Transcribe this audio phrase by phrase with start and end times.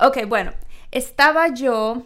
[0.00, 0.52] Ok, bueno,
[0.90, 2.02] estaba yo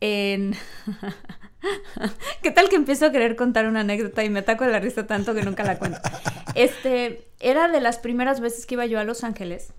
[0.00, 0.54] en...
[2.42, 5.06] ¿Qué tal que empiezo a querer contar una anécdota y me ataco de la risa
[5.06, 6.00] tanto que nunca la cuento?
[6.56, 9.72] Este, era de las primeras veces que iba yo a Los Ángeles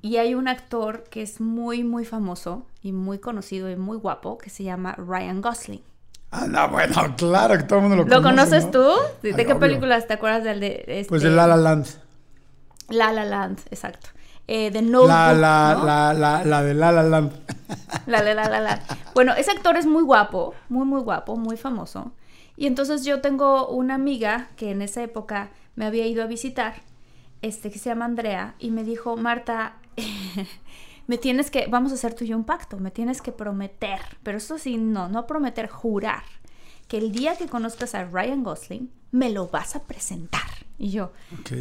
[0.00, 4.38] y hay un actor que es muy, muy famoso y muy conocido y muy guapo
[4.38, 5.82] que se llama Ryan Gosling.
[6.30, 8.16] Ah, no, bueno, claro que todo el mundo lo conoce.
[8.16, 8.70] ¿Lo conoces ¿no?
[8.70, 8.88] tú?
[9.22, 9.58] ¿De, Ay, qué obvio.
[9.58, 11.86] películas te acuerdas del de este, Pues de La La Land.
[12.88, 14.10] La La Land, exacto.
[14.48, 15.84] Eh, de Notebook, La, la, ¿no?
[15.84, 17.32] la, la, la de La La Land.
[18.06, 18.80] La, la, la, la, la.
[19.14, 22.12] Bueno, ese actor es muy guapo, muy, muy guapo, muy famoso.
[22.56, 26.74] Y entonces yo tengo una amiga que en esa época me había ido a visitar,
[27.42, 29.74] este, que se llama Andrea, y me dijo, Marta,
[31.06, 34.00] me tienes que, vamos a hacer tú y yo un pacto, me tienes que prometer,
[34.22, 36.22] pero eso sí, no, no prometer, jurar,
[36.88, 40.65] que el día que conozcas a Ryan Gosling, me lo vas a presentar.
[40.78, 41.12] Y yo.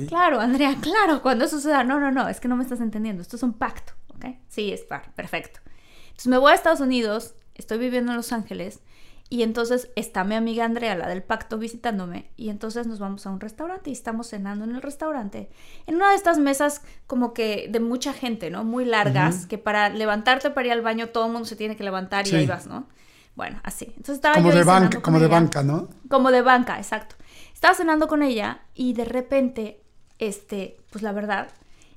[0.08, 1.84] Claro, Andrea, claro, cuando eso suceda.
[1.84, 3.22] No, no, no, es que no me estás entendiendo.
[3.22, 4.26] Esto es un pacto, ¿ok?
[4.48, 5.60] Sí, es par, perfecto.
[6.06, 8.82] Entonces me voy a Estados Unidos, estoy viviendo en Los Ángeles,
[9.28, 13.32] y entonces está mi amiga Andrea, la del pacto, visitándome, y entonces nos vamos a
[13.32, 15.50] un restaurante y estamos cenando en el restaurante,
[15.88, 18.64] en una de estas mesas como que de mucha gente, ¿no?
[18.64, 21.84] Muy largas, que para levantarte para ir al baño todo el mundo se tiene que
[21.84, 22.36] levantar y Sí.
[22.36, 22.88] ahí vas, ¿no?
[23.36, 23.86] Bueno, así.
[23.98, 25.90] Entonces estaba Como yo de banca, como de banca, ¿no?
[26.08, 27.16] Como de banca, exacto.
[27.56, 29.82] Estaba cenando con ella y de repente,
[30.20, 31.48] este, pues la verdad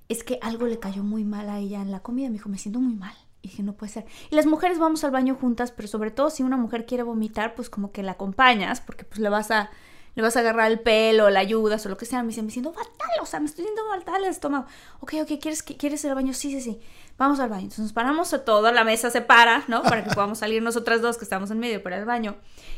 [0.09, 2.29] es que algo le cayó muy mal a ella en la comida.
[2.29, 3.15] Me dijo, me siento muy mal.
[3.43, 4.07] Y dije, no puede ser.
[4.31, 7.57] Y las mujeres vamos al baño juntas, pero sobre todo si una mujer quiere vomitar,
[7.57, 9.71] pues como que la acompañas, porque pues le vas a,
[10.19, 12.25] le vas a agarrar el pelo, la ayudas o lo que sea.
[12.25, 14.67] Me dice, me siento fatal, o sea, me estoy sintiendo fatal el estómago.
[14.99, 16.35] Ok, ok, ¿quieres, ¿quieres ir al baño?
[16.35, 16.81] Sí, sí, sí.
[17.19, 17.63] Vamos al baño.
[17.63, 19.85] Entonces nos paramos a todo, la mesa se para, ¿no?
[19.85, 22.35] Para que podamos salir nosotras dos que estamos en medio para al baño.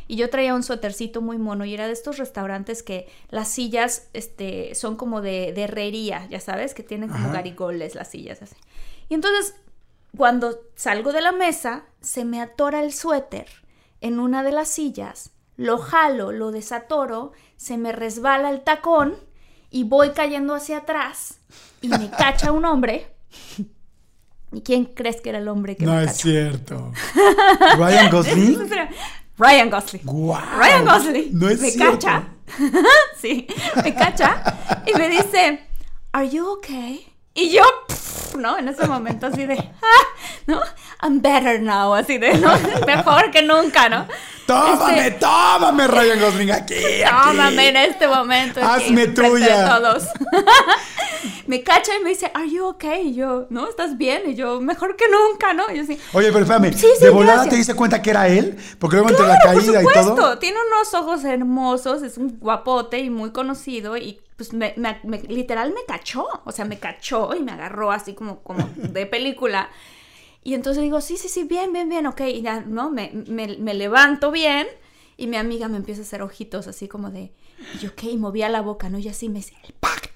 [0.06, 4.10] Y yo traía un suétercito muy mono y era de estos restaurantes que las sillas
[4.12, 7.36] este, son como de, de herrería, ya sabes, que tienen como Ajá.
[7.36, 8.56] garigoles las sillas así.
[9.08, 9.54] Y entonces,
[10.14, 13.46] cuando salgo de la mesa, se me atora el suéter
[14.02, 19.14] en una de las sillas, lo jalo, lo desatoro, se me resbala el tacón
[19.70, 21.38] y voy cayendo hacia atrás
[21.82, 23.06] y me cacha un hombre.
[24.52, 26.22] ¿Y quién crees que era el hombre que No me es cachó?
[26.22, 26.92] cierto.
[27.78, 28.70] Ryan Gosling.
[29.38, 30.02] Ryan Gosling.
[30.04, 30.58] Guau.
[30.58, 31.92] Ryan Gosling No es me cierto.
[31.92, 32.28] cacha.
[33.20, 33.46] sí,
[33.84, 35.68] me cacha y me dice,
[36.12, 37.09] "Are you okay?"
[37.40, 38.58] Y yo, pff, ¿no?
[38.58, 40.06] En ese momento así de, "Ah",
[40.46, 40.60] ¿no?
[41.02, 42.52] I'm better now, así de, ¿no?
[42.86, 44.06] Mejor que nunca, ¿no?
[44.46, 47.26] Tómame, Este, tómame, Ryan Gosling, aquí, aquí.
[47.28, 48.60] Tómame en este momento.
[48.62, 49.68] aquí, Hazme de tuya.
[49.68, 50.04] todos.
[51.46, 53.68] me cacha y me dice, "Are you okay?" Y yo, "¿No?
[53.68, 55.70] ¿Estás bien?" Y yo, "Mejor que nunca", ¿no?
[55.72, 57.50] Y yo así, Oye, pero espérame, Sí, sí, ¿de volada gracias.
[57.50, 58.56] te diste cuenta que era él?
[58.78, 60.14] Porque luego entre la Claro, por caída y supuesto.
[60.14, 60.38] todo.
[60.38, 65.20] Tiene unos ojos hermosos, es un guapote y muy conocido y pues me, me- me-
[65.22, 69.68] literal me cachó, o sea, me cachó y me agarró así como, como de película.
[70.42, 72.88] Y entonces digo, sí, sí, sí, bien, bien, bien, ok, y ya, ¿no?
[72.90, 74.66] Me, me- me levanto bien
[75.18, 77.30] y mi amiga me empieza a hacer ojitos así como de,
[77.74, 78.98] y yo, ok, y movía la boca, ¿no?
[78.98, 80.09] Y así me dice, el pacto.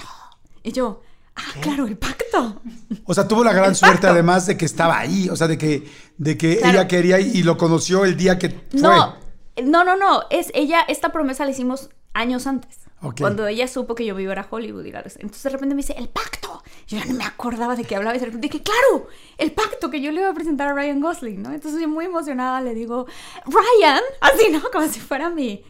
[0.65, 1.03] Y yo,
[1.37, 2.61] ah, claro, el pacto.
[3.05, 4.09] O sea, tuvo la gran El suerte pacto.
[4.15, 5.89] además de que estaba ahí, o sea, de que,
[6.19, 6.79] de que Claro.
[6.81, 8.81] ella quería y, y lo conoció el día que fue.
[8.81, 9.15] No,
[9.63, 10.23] no, no, no.
[10.31, 12.81] Es ella, esta promesa la hicimos años antes.
[13.03, 13.21] Ok.
[13.21, 14.85] Cuando ella supo que yo iba a Hollywood.
[14.87, 16.63] y la- Entonces de repente me dice, el pacto.
[16.87, 19.09] Yo ya no me acordaba de qué hablaba y de repente dije, claro,
[19.39, 21.53] el pacto que yo le iba a presentar a Ryan Gosling, ¿no?
[21.53, 23.07] Entonces yo muy emocionada le digo,
[23.47, 24.63] Ryan, así, ¿no?
[24.73, 25.63] Como si fuera mi,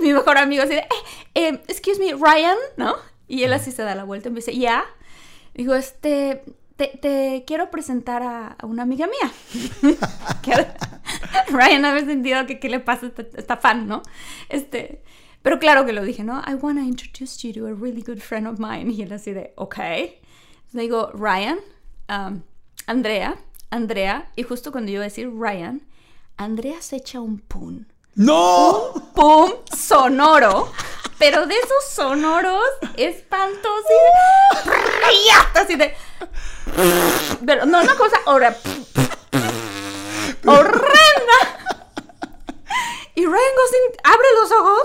[0.00, 0.86] mi mejor amigo, así de, eh,
[1.34, 2.94] eh, excuse me, Ryan, ¿no?
[3.30, 4.84] Y él así se da la vuelta y me dice, ya.
[5.54, 6.42] Digo, este,
[6.76, 9.32] te, te quiero presentar a, a una amiga mía.
[11.48, 14.02] Ryan había sentido que qué le pasa a esta, esta fan, ¿no?
[14.48, 15.02] Este,
[15.42, 16.42] pero claro que lo dije, ¿no?
[16.46, 18.92] I want to introduce you to a really good friend of mine.
[18.92, 19.78] Y él así de, ok.
[20.72, 21.58] Le digo, Ryan,
[22.08, 22.42] um,
[22.86, 23.38] Andrea,
[23.70, 25.82] Andrea, y justo cuando yo iba a decir Ryan,
[26.36, 27.84] Andrea se echa un pum.
[28.14, 28.92] ¡No!
[29.14, 30.72] Pum sonoro,
[31.18, 32.64] pero de esos sonoros
[32.96, 33.84] espantosos,
[34.62, 35.96] así de, así de,
[37.46, 38.56] pero no una cosa ahora
[40.46, 41.38] horrenda.
[43.14, 44.82] Y Ryan Gosling abre los ojos,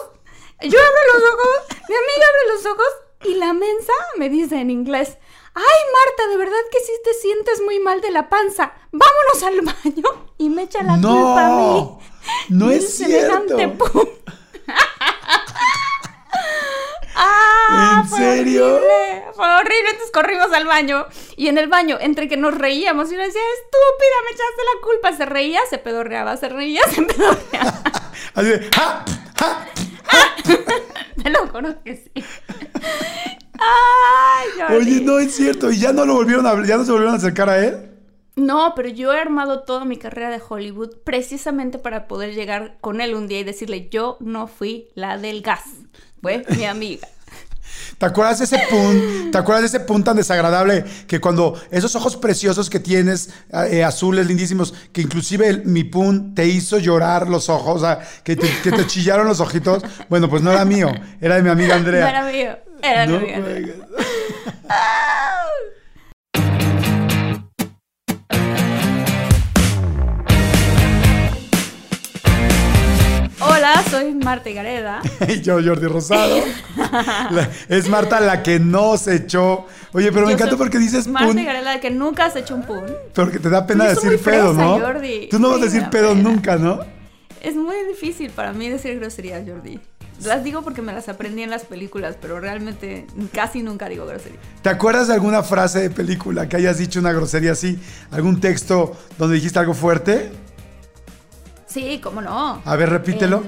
[0.61, 2.87] yo abro los ojos, mi amiga abre los ojos
[3.23, 5.17] y la mensa me dice en inglés,
[5.53, 5.63] ay
[5.93, 10.27] Marta, de verdad que sí te sientes muy mal de la panza, vámonos al baño
[10.37, 11.94] y me echa la No, culpa a mí.
[12.49, 13.57] No es cierto.
[17.15, 18.01] ¡Ah!
[18.03, 18.75] ¿En fue serio?
[18.75, 21.05] Horrible, fue horrible, entonces corrimos al baño.
[21.37, 24.81] Y en el baño, entre que nos reíamos, y uno decía, estúpida, me echaste la
[24.81, 25.13] culpa.
[25.17, 27.81] Se reía, se pedorreaba, se reía, se pedorreaba.
[28.33, 29.05] Así de, ¡ja!
[29.39, 29.65] ¡ja!
[31.23, 32.23] Te lo juro que sí.
[33.57, 34.75] Ay.
[34.75, 35.71] Oye, no es cierto.
[35.71, 36.65] ¿Y ya no lo volvieron a?
[36.65, 37.94] ¿Ya no se volvieron a acercar a él?
[38.35, 42.99] No, pero yo he armado toda mi carrera de Hollywood precisamente para poder llegar con
[42.99, 45.61] él un día y decirle, yo no fui la del gas,
[46.21, 47.07] fue mi amiga.
[47.97, 49.31] ¿Te acuerdas de ese pun?
[49.31, 53.29] ¿Te acuerdas de ese pun tan desagradable que cuando esos ojos preciosos que tienes,
[53.69, 57.99] eh, azules, lindísimos, que inclusive el- mi pun te hizo llorar los ojos, o sea,
[58.23, 59.81] que te, que te chillaron los ojitos?
[60.09, 60.91] Bueno, pues no era mío,
[61.21, 62.09] era de mi amiga No Andrea.
[62.09, 63.41] era mío, era No mi amiga.
[63.45, 63.75] juegues.
[73.75, 75.01] Hola, soy Marta Gareda.
[75.27, 76.37] Y yo, Jordi Rosado.
[77.31, 79.65] La- es Marta la que no se echó.
[79.91, 82.83] Oye, pero me encanta porque dices Marta pun, Gareda, que nunca has hecho un pun.
[83.13, 84.79] pero que te da pena decir muy pedo, fresa, ¿no?
[84.79, 85.27] Jordi.
[85.29, 86.21] Tú no vas a decir pedo pena.
[86.21, 86.79] nunca, ¿no?
[87.41, 89.79] Es muy difícil para mí decir groserías, Jordi.
[90.23, 94.41] Las digo porque me las aprendí en las películas, pero realmente casi nunca digo groserías.
[94.61, 97.77] ¿Te acuerdas de alguna frase de película que hayas dicho una grosería así?
[98.11, 100.31] ¿Algún texto donde dijiste algo fuerte?
[101.67, 102.61] Sí, cómo no.
[102.63, 103.43] A ver, repítelo.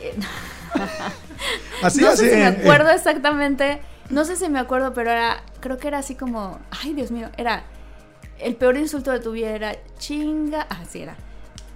[1.82, 2.28] Así, no así.
[2.28, 3.80] si me acuerdo exactamente.
[4.10, 5.42] No sé si me acuerdo, pero era.
[5.60, 6.58] Creo que era así como.
[6.70, 7.28] Ay, Dios mío.
[7.36, 7.64] Era.
[8.38, 10.66] El peor insulto de tu vida era chinga.
[10.68, 11.16] Ah, sí, era.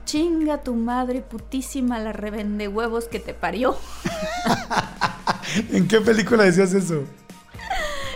[0.05, 3.77] Chinga tu madre putísima la revende huevos que te parió.
[5.73, 7.05] ¿En qué película decías eso?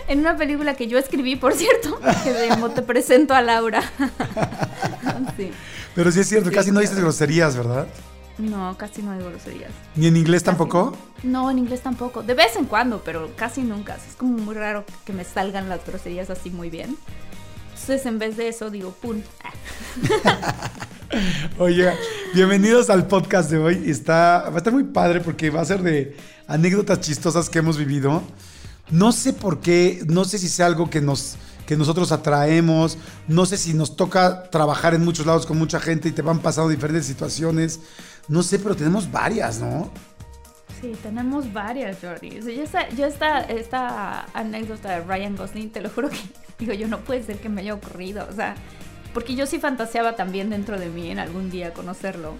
[0.07, 3.83] En una película que yo escribí, por cierto, que se llamó Te presento a Laura.
[5.37, 5.51] Sí.
[5.95, 7.87] Pero sí es cierto, Sí, casi no dices groserías, ¿verdad?
[8.39, 9.73] No, casi no digo groserías.
[9.97, 10.57] ¿Ni en inglés Casi.
[10.57, 10.97] tampoco?
[11.25, 12.23] No, en inglés tampoco.
[12.23, 13.97] De vez en cuando, pero casi nunca.
[13.97, 16.97] Es como muy raro que me salgan las groserías así muy bien.
[17.71, 19.25] Entonces, en vez de eso, digo pun.
[21.59, 21.93] Oye,
[22.35, 23.91] bienvenidos al podcast de hoy.
[23.91, 27.77] Está, va a estar muy padre porque va a ser de anécdotas chistosas que hemos
[27.77, 28.23] vivido.
[28.91, 31.37] No sé por qué, no sé si sea algo que nos
[31.67, 32.97] que nosotros atraemos,
[33.27, 36.39] no sé si nos toca trabajar en muchos lados con mucha gente y te van
[36.39, 37.81] pasando diferentes situaciones.
[38.29, 39.91] No sé, pero tenemos varias, ¿no?
[40.81, 42.39] Sí, tenemos varias, Jordi.
[42.39, 46.19] O sea, yo esta, yo esta, esta anécdota de Ryan Gosling, te lo juro que,
[46.59, 48.27] digo, yo no puede ser que me haya ocurrido.
[48.31, 48.55] O sea,
[49.15, 52.35] porque yo sí fantaseaba también dentro de mí en algún día conocerlo.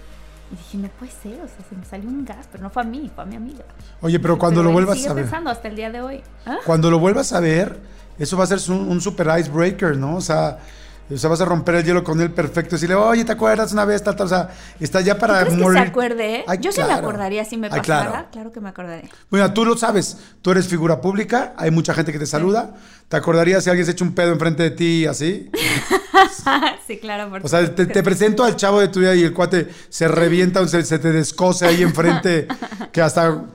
[0.51, 2.83] Y dije, no puede ser, o sea, se me salió un gas, pero no fue
[2.83, 3.65] a mí, fue a mi amiga.
[4.01, 6.23] Oye, pero cuando Pero lo vuelvas a ver, pensando hasta el día de hoy.
[6.45, 6.57] ¿Ah?
[6.65, 7.79] cuando lo vuelvas a ver,
[8.17, 10.15] eso va a ser un, un super icebreaker, ¿no?
[10.15, 10.59] O sea,
[11.15, 13.71] o sea, vas a romper el hielo con él perfecto y decirle, oye, ¿te acuerdas
[13.73, 14.03] una vez?
[14.03, 14.27] Tal, tal?
[14.27, 15.79] O sea, está ya para ¿Crees que se morir.
[15.79, 16.43] acuerde?
[16.47, 17.83] Ay, Yo sí me acordaría si me Ay, pasara.
[17.83, 18.27] claro.
[18.31, 18.51] claro.
[18.51, 19.09] que me acordaría.
[19.29, 22.75] Bueno, tú lo sabes, tú eres figura pública, hay mucha gente que te saluda.
[23.07, 25.49] ¿Te acordarías si alguien se echa un pedo enfrente de ti así?
[26.87, 29.67] sí, claro, por O sea, te, presento al chavo de tu vida y el cuate
[29.89, 32.47] se revienta, o se, se te descose ahí enfrente,
[32.91, 33.45] que hasta.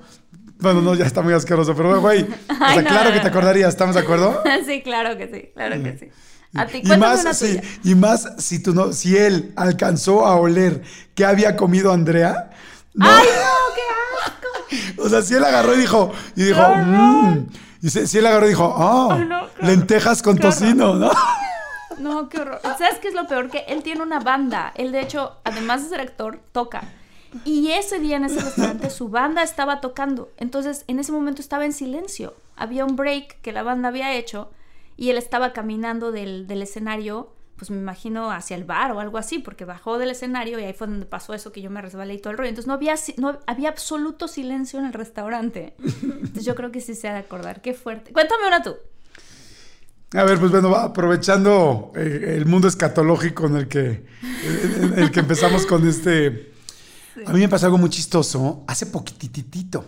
[0.58, 3.20] Bueno, no, ya está muy asqueroso, pero güey, o sea, Ay, no, claro no, que
[3.20, 4.42] te acordarías, ¿estamos de acuerdo?
[4.66, 6.08] sí, claro que sí, claro que sí.
[6.54, 7.62] A ti, Y más, una sí, tuya.
[7.82, 10.82] y más si tú no, si él alcanzó a oler
[11.14, 12.50] que había comido Andrea.
[12.94, 13.82] No, ¡Ay, no, qué
[14.24, 15.02] asco!
[15.02, 17.46] o sea, si él agarró y dijo, y dijo, mmm.
[17.82, 21.10] Y si, si él agarró y dijo, oh, no, lentejas con tocino, ¿no?
[21.98, 22.60] No, qué horror.
[22.62, 23.50] ¿Sabes qué es lo peor?
[23.50, 24.72] Que él tiene una banda.
[24.74, 26.82] Él, de hecho, además de ser actor, toca.
[27.44, 30.28] Y ese día en ese restaurante su banda estaba tocando.
[30.36, 32.34] Entonces, en ese momento estaba en silencio.
[32.56, 34.50] Había un break que la banda había hecho
[34.96, 39.16] y él estaba caminando del, del escenario, pues me imagino hacia el bar o algo
[39.18, 42.14] así, porque bajó del escenario y ahí fue donde pasó eso que yo me resbalé
[42.14, 42.48] y todo el rollo.
[42.48, 45.74] Entonces no había, no, había absoluto silencio en el restaurante.
[46.02, 47.60] Entonces yo creo que sí se ha de acordar.
[47.62, 48.12] Qué fuerte.
[48.12, 48.74] Cuéntame una tú.
[50.14, 54.04] A ver, pues bueno, aprovechando eh, el mundo escatológico en el que,
[54.78, 56.52] en- en el que empezamos con este.
[57.26, 59.84] A mí me pasó algo muy chistoso hace poquititito.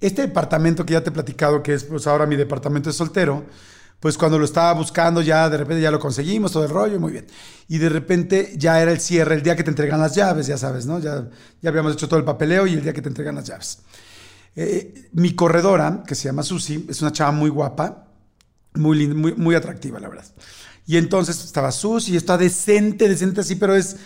[0.00, 3.44] Este departamento que ya te he platicado, que es pues ahora mi departamento de soltero,
[4.00, 7.12] pues cuando lo estaba buscando ya de repente ya lo conseguimos, todo el rollo, muy
[7.12, 7.26] bien.
[7.66, 10.56] Y de repente ya era el cierre, el día que te entregan las llaves, ya
[10.56, 11.00] sabes, ¿no?
[11.00, 11.28] Ya,
[11.60, 13.80] ya habíamos hecho todo el papeleo y el día que te entregan las llaves.
[14.54, 18.06] Eh, mi corredora, que se llama Susi, es una chava muy guapa,
[18.74, 20.26] muy, linda, muy, muy atractiva, la verdad.
[20.86, 23.96] Y entonces estaba Susi, está decente, decente así, pero es,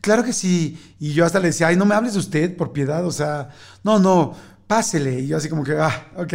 [0.00, 0.94] claro que sí.
[0.98, 3.50] Y yo hasta le decía, ay, no me hables de usted, por piedad, o sea,
[3.82, 4.34] no, no,
[4.70, 5.18] pásele.
[5.18, 6.34] Y yo así como que, ah, ok.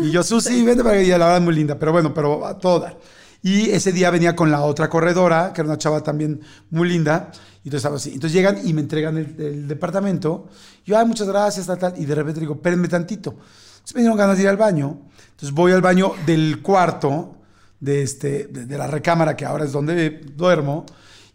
[0.00, 2.56] Y yo, Susi, vente para que ella, la verdad, muy linda, pero bueno, pero a
[2.56, 2.96] todo dar.
[3.42, 6.40] Y ese día venía con la otra corredora, que era una chava también
[6.70, 7.32] muy linda.
[7.64, 8.12] Y entonces estaba así.
[8.14, 10.46] Entonces llegan y me entregan el, el departamento.
[10.86, 11.94] Yo, ay, muchas gracias, tal, tal.
[12.00, 13.30] Y de repente digo, espérenme tantito.
[13.30, 15.00] Entonces me dieron ganas de ir al baño.
[15.30, 17.38] Entonces voy al baño del cuarto,
[17.80, 20.86] de, este, de, de la recámara, que ahora es donde duermo.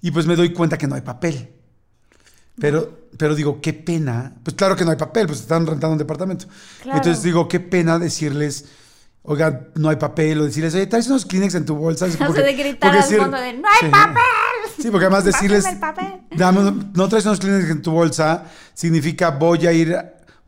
[0.02, 1.59] Y pues me doy cuenta que no hay papel.
[2.60, 4.34] Pero, pero digo, qué pena.
[4.44, 6.46] Pues claro que no hay papel, pues están rentando un departamento.
[6.84, 6.98] Claro.
[6.98, 8.66] Entonces digo, qué pena decirles,
[9.24, 12.06] oigan, no hay papel, o decirles, oye, traes unos Kleenex en tu bolsa.
[12.08, 13.92] O sea, Porque- de gritar al fondo de, ¡no hay Sí.
[13.92, 14.24] papel!
[14.82, 15.66] Sí, porque además decirles.
[16.38, 19.96] "Dame no traes unos Kleenex en tu bolsa, significa voy a ir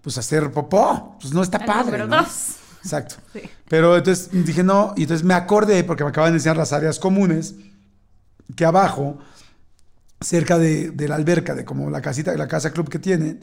[0.02, 1.18] pues, a hacer popó.
[1.22, 1.86] Pues no está El padre.
[1.86, 2.18] número ¿no?
[2.22, 2.56] dos.
[2.84, 3.16] Exacto.
[3.34, 3.42] Sí.
[3.68, 6.98] Pero entonces dije no, y entonces me acordé, porque me acaban de enseñar las áreas
[6.98, 7.56] comunes,
[8.56, 9.20] que abajo,
[10.22, 13.42] cerca de, de la alberca, de como la casita, la casa club que tienen,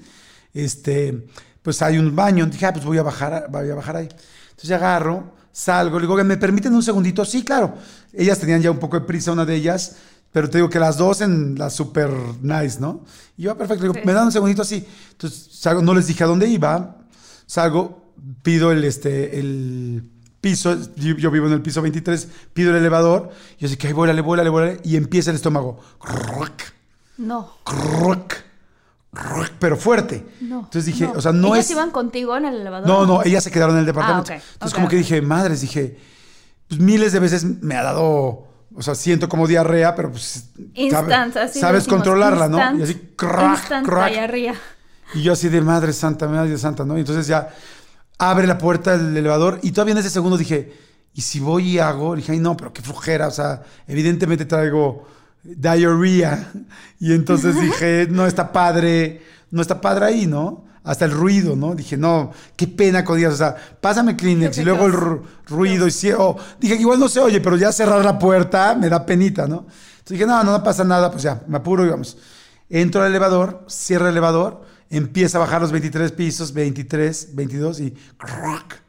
[0.55, 1.27] este,
[1.63, 2.47] pues hay un baño.
[2.47, 4.09] Dije, ah, pues voy a bajar, voy a bajar ahí.
[4.51, 7.25] Entonces agarro, salgo, le digo, ¿me permiten un segundito?
[7.25, 7.75] Sí, claro.
[8.13, 9.97] Ellas tenían ya un poco de prisa, una de ellas,
[10.33, 12.11] pero te digo que las dos en la super
[12.43, 13.05] nice, ¿no?
[13.37, 14.07] Y yo, ah, perfecto, le digo, Sí.
[14.07, 14.87] me dan un segundito así.
[15.13, 16.99] Entonces salgo, no les dije a dónde iba,
[17.47, 22.77] salgo, pido el, este, el piso, yo, yo vivo en el piso 23, pido el
[22.77, 25.81] elevador, y yo así que, ay, vuélale, vuélale, vuélale, y empieza el estómago.
[27.17, 27.53] No,
[29.59, 30.25] pero fuerte.
[30.41, 30.59] no.
[30.61, 31.71] Entonces dije, o sea, no ¿Ellas es...
[31.73, 32.87] iban contigo en el elevador?
[32.87, 34.33] No, no, ellas se quedaron en el departamento.
[34.33, 35.99] Ah, ok, Entonces como que dije, madres, dije,
[36.69, 38.05] pues miles de veces me ha dado,
[38.75, 42.81] o sea, siento como diarrea, pero pues Instant, sabe- así sabes decimos, controlarla, instant, ¿no?
[42.81, 44.11] Y así, crack, crack.
[44.13, 44.55] diarrea.
[45.15, 46.97] Y yo así de madre santa, madre santa, ¿no?
[46.97, 47.49] Y entonces ya
[48.19, 50.73] abre la puerta del elevador y todavía en ese segundo dije,
[51.15, 52.17] ¿y si voy y hago?
[52.17, 55.07] Dije, ay, no, pero qué flojera, o sea, evidentemente traigo
[55.43, 56.53] diarrea.
[57.01, 59.23] Y entonces dije, no está padre,
[59.53, 60.65] no está padre ahí, ¿no?
[60.83, 61.77] Hasta el ruido, ¿no?
[61.77, 65.91] Dije, no, qué pena con Dios, o sea, pásame Kleenex y luego el ruido y
[65.93, 69.47] si- oh, dije, igual no se oye, pero ya cerrar la puerta me da penita,
[69.47, 69.59] ¿no?
[69.99, 72.17] Entonces dije, no, no, no pasa nada, pues ya, me apuro y vamos.
[72.69, 77.91] Entro al elevador, cierro el elevador, empieza a bajar los 23 pisos, 23, 22 y
[78.17, 78.83] crack,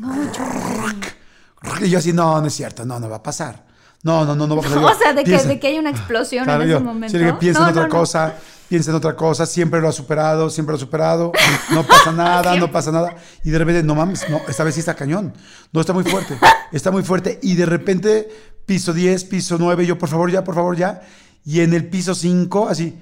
[0.00, 1.16] crack,
[1.60, 1.82] crack.
[1.82, 3.66] Y yo así, no, no es cierto, no, no va a pasar.
[4.04, 4.80] No, no, no, no va a pasar.
[4.80, 7.18] Yo, O sea, de que, de que hay una explosión Claro, en yo, ese momento.
[7.18, 7.94] sí, piensa No, en otra no, no.
[8.00, 8.34] cosa,
[8.68, 11.32] piensa en otra cosa, siempre lo ha superado, siempre lo ha superado,
[11.72, 13.14] no pasa nada, no pasa nada.
[13.44, 15.32] Y de repente, no mames, no, esta vez sí está cañón,
[15.72, 16.36] no está muy fuerte,
[16.72, 17.38] está muy fuerte.
[17.42, 18.28] Y de repente,
[18.66, 21.02] piso 10, piso 9, yo, por favor, ya, por favor, ya.
[21.44, 22.98] Y en el piso 5, así,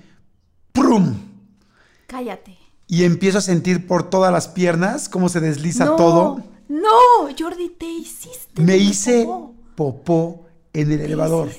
[0.72, 1.29] ¡prum!
[2.10, 2.58] Cállate.
[2.88, 6.42] Y empiezo a sentir por todas las piernas cómo se desliza no, todo.
[6.68, 6.88] No,
[7.38, 8.60] Jordi, te hiciste.
[8.60, 9.54] Me hice popó.
[9.76, 11.50] popó en el elevador.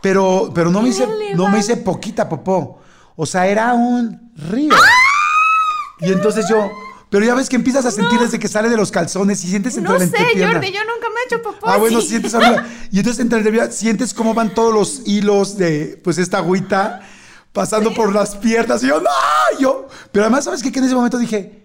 [0.00, 2.78] Pero, pero no me hice, no me hice poquita popó.
[3.16, 4.72] O sea, era un río.
[4.74, 6.06] ¡Ah!
[6.06, 6.70] Y entonces yo,
[7.10, 9.76] pero ya ves que empiezas a sentir desde que sale de los calzones y sientes
[9.76, 10.16] entre No la sé.
[10.16, 11.66] Jordi, yo nunca me he hecho popó.
[11.66, 12.08] Ah, bueno, así.
[12.08, 12.64] sientes arriba.
[12.92, 17.02] Y entonces entre la sientes cómo van todos los hilos de, pues, esta agüita
[17.52, 18.82] pasando por las piernas.
[18.84, 19.10] Y yo, no,
[19.58, 19.85] Y yo.
[20.12, 20.72] Pero además, ¿sabes qué?
[20.72, 21.64] Que en ese momento dije.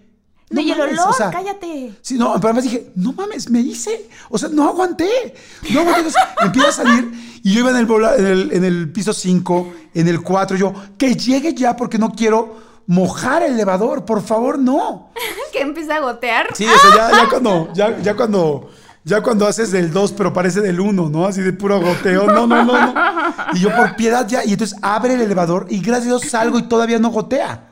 [0.50, 1.94] No, y el mames, olor, o sea, cállate.
[2.02, 4.08] Sí, no, pero además dije, no mames, me hice.
[4.28, 5.34] O sea, no aguanté.
[5.70, 6.10] No aguanté.
[6.42, 10.08] Empiezo a salir y yo iba en el, en el, en el piso 5, en
[10.08, 10.56] el 4.
[10.56, 12.56] Yo, que llegue ya porque no quiero
[12.86, 14.04] mojar el elevador.
[14.04, 15.10] Por favor, no.
[15.52, 16.48] Que empieza a gotear.
[16.54, 18.70] Sí, o sea, ya, ya cuando, ya, ya cuando,
[19.04, 21.26] ya cuando haces del 2, pero parece del 1, ¿no?
[21.26, 22.26] Así de puro goteo.
[22.26, 22.94] No, no, no, no.
[23.52, 26.58] Y yo por piedad ya, y entonces abre el elevador y gracias a Dios salgo
[26.58, 27.71] y todavía no gotea.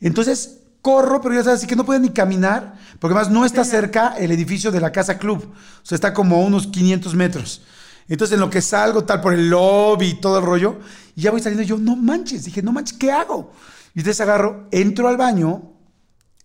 [0.00, 3.64] Entonces corro, pero ya sabes, así que no puedo ni caminar, porque además no está
[3.64, 5.52] cerca el edificio de la casa club.
[5.82, 7.62] O sea, está como a unos 500 metros.
[8.08, 10.78] Entonces en lo que salgo, tal, por el lobby y todo el rollo,
[11.16, 13.52] y ya voy saliendo y yo, no manches, dije, no manches, ¿qué hago?
[13.94, 15.72] Y entonces agarro, entro al baño,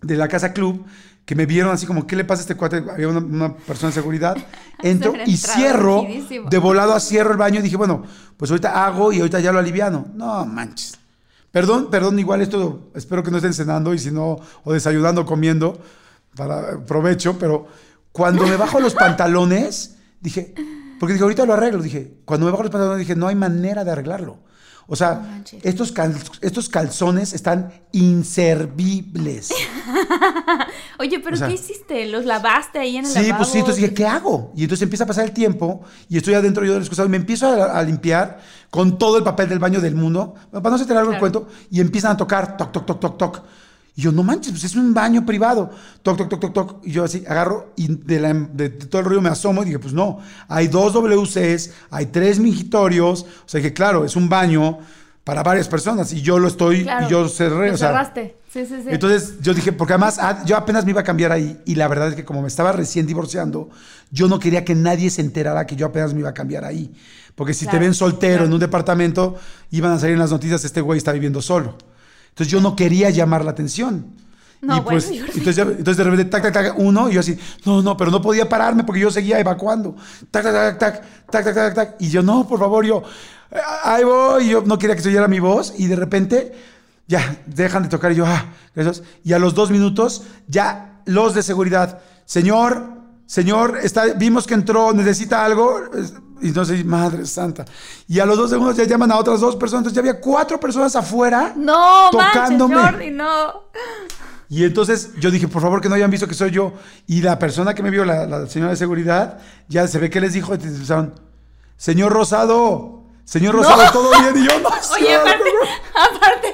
[0.02, 0.86] de la casa club
[1.26, 2.84] que me vieron así como, ¿qué le pasa a este cuate?
[2.92, 4.36] Había una, una persona de seguridad.
[4.84, 6.04] Entro y cierro,
[6.50, 8.04] de volado a cierro el baño y dije, bueno,
[8.36, 10.08] pues ahorita hago y ahorita ya lo aliviano.
[10.16, 10.98] No manches.
[11.52, 15.80] Perdón, perdón, igual esto, espero que no estén cenando y si no, o desayunando, comiendo,
[16.36, 17.68] para provecho, pero
[18.12, 20.54] cuando me bajo los pantalones, dije,
[21.00, 23.84] porque dije, ahorita lo arreglo, dije, cuando me bajo los pantalones dije, no hay manera
[23.84, 24.40] de arreglarlo.
[24.94, 29.50] O sea, No estos, cal- estos calzones están inservibles.
[31.00, 32.06] Oye, pero O sea- ¿qué hiciste?
[32.08, 33.38] ¿Los lavaste ahí en el Sí, lavabo?
[33.38, 34.52] pues sí, entonces dije, ¿qué hago?
[34.54, 37.16] Y entonces empieza a pasar el tiempo y estoy adentro yo del excusado y me
[37.18, 40.94] empiezo a, a limpiar con todo el papel del baño del mundo, para no hacerte
[40.94, 41.32] largo el Claro.
[41.46, 43.42] cuento, y empiezan a tocar, toc, toc, toc, toc, toc.
[44.02, 45.70] Y yo, no manches, pues es un baño privado.
[46.02, 46.86] Toc, toc, toc, toc, toc.
[46.88, 49.66] Y yo así agarro y de, la- de- de todo el río me asomo y
[49.66, 50.18] dije, pues no,
[50.48, 53.24] hay dos WCs, hay tres mingitorios.
[53.46, 54.80] O sea que claro, es un baño
[55.24, 57.68] para varias personas y yo lo estoy, Claro, y yo cerré.
[57.70, 58.38] lo o sea, cerraste.
[58.52, 58.88] Sí, sí, sí.
[58.90, 61.88] Entonces yo dije, porque además ah, yo apenas me iba a cambiar ahí y la
[61.88, 63.70] verdad es que como me estaba recién divorciando,
[64.10, 66.92] yo no quería que nadie se enterara que yo apenas me iba a cambiar ahí.
[67.36, 68.46] Porque si te ven soltero claro.
[68.48, 69.36] en un departamento,
[69.70, 71.78] iban a salir en las noticias, este güey está viviendo solo.
[72.32, 74.06] Entonces yo no quería llamar la atención.
[74.62, 77.98] No, y pues, entonces, de repente, tac, tac, tac, uno, y yo así, no, no,
[77.98, 79.96] pero no podía pararme porque yo seguía evacuando.
[80.30, 81.96] Tac, tac, tac, tac, tac, tac, tac, tac.
[82.00, 83.02] Y yo, no, por favor, yo,
[83.52, 86.54] "Eh, ahí voy, y yo no quería que se oyera mi voz, y de repente,
[87.08, 88.46] ya, dejan de tocar, y yo, ah,
[88.76, 89.04] gracias.
[89.24, 92.84] Y a los dos minutos, ya los de seguridad, señor,
[93.26, 95.82] señor, está, vimos que entró, necesita algo.
[96.42, 97.66] Y entonces, madre santa.
[98.08, 99.82] Y a los dos segundos ya llaman a otras dos personas.
[99.82, 102.76] Entonces ya había cuatro personas afuera No, manches, tocándome.
[102.76, 103.64] Jordi, no.
[104.50, 106.74] Y entonces yo dije, por favor, que no hayan visto que soy yo.
[107.08, 110.20] Y la persona que me vio, la, la señora de seguridad, ya se ve que
[110.20, 111.14] les dijo, y empezaron,
[111.78, 114.44] señor Rosado, señor Rosado, ¿todo bien?
[114.44, 115.50] Y yo, no, Oye, aparte,
[115.94, 116.54] aparte,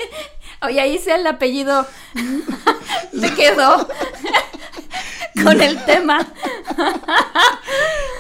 [0.62, 1.88] oye, ahí sea el apellido.
[3.20, 3.88] Te quedó
[5.44, 6.25] con el tema.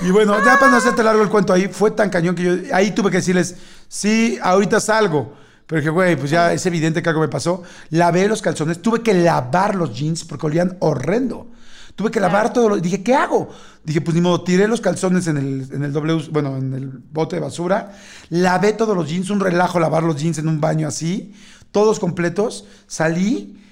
[0.01, 2.75] Y bueno, ya para no hacerte largo el cuento ahí, fue tan cañón que yo
[2.75, 3.55] ahí tuve que decirles,
[3.87, 5.33] sí, ahorita salgo.
[5.65, 7.63] Pero dije, güey, pues ya es evidente que algo me pasó.
[7.89, 11.51] Lavé los calzones, tuve que lavar los jeans porque olían horrendo.
[11.95, 12.69] Tuve que lavar todo.
[12.69, 13.49] Lo, dije, ¿qué hago?
[13.83, 16.87] Dije, pues ni modo, tiré los calzones en el, en el W, bueno, en el
[16.89, 17.97] bote de basura.
[18.29, 21.33] Lavé todos los jeans, un relajo lavar los jeans en un baño así,
[21.71, 22.65] todos completos.
[22.85, 23.63] Salí.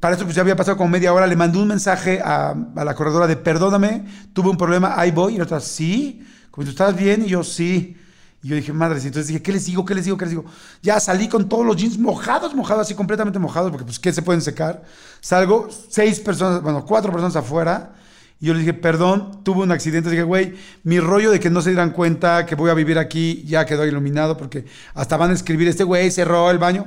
[0.00, 1.26] Para eso pues ya había pasado como media hora.
[1.26, 5.34] Le mandé un mensaje a, a la corredora de perdóname, tuve un problema, ahí voy.
[5.34, 6.24] Y la otra, sí.
[6.50, 7.24] Como tú estás bien.
[7.24, 7.96] Y yo, sí.
[8.42, 9.84] Y yo dije, madre, entonces dije, ¿qué les digo?
[9.84, 10.16] ¿Qué les digo?
[10.16, 10.44] ¿Qué les digo?
[10.80, 14.22] Ya salí con todos los jeans mojados, mojados, así completamente mojados, porque pues, ¿qué se
[14.22, 14.84] pueden secar?
[15.20, 17.94] Salgo, seis personas, bueno, cuatro personas afuera.
[18.38, 20.10] Y yo les dije, perdón, tuve un accidente.
[20.10, 23.42] Dije, güey, mi rollo de que no se dieran cuenta que voy a vivir aquí
[23.46, 26.86] ya quedó iluminado, porque hasta van a escribir, este güey cerró el baño.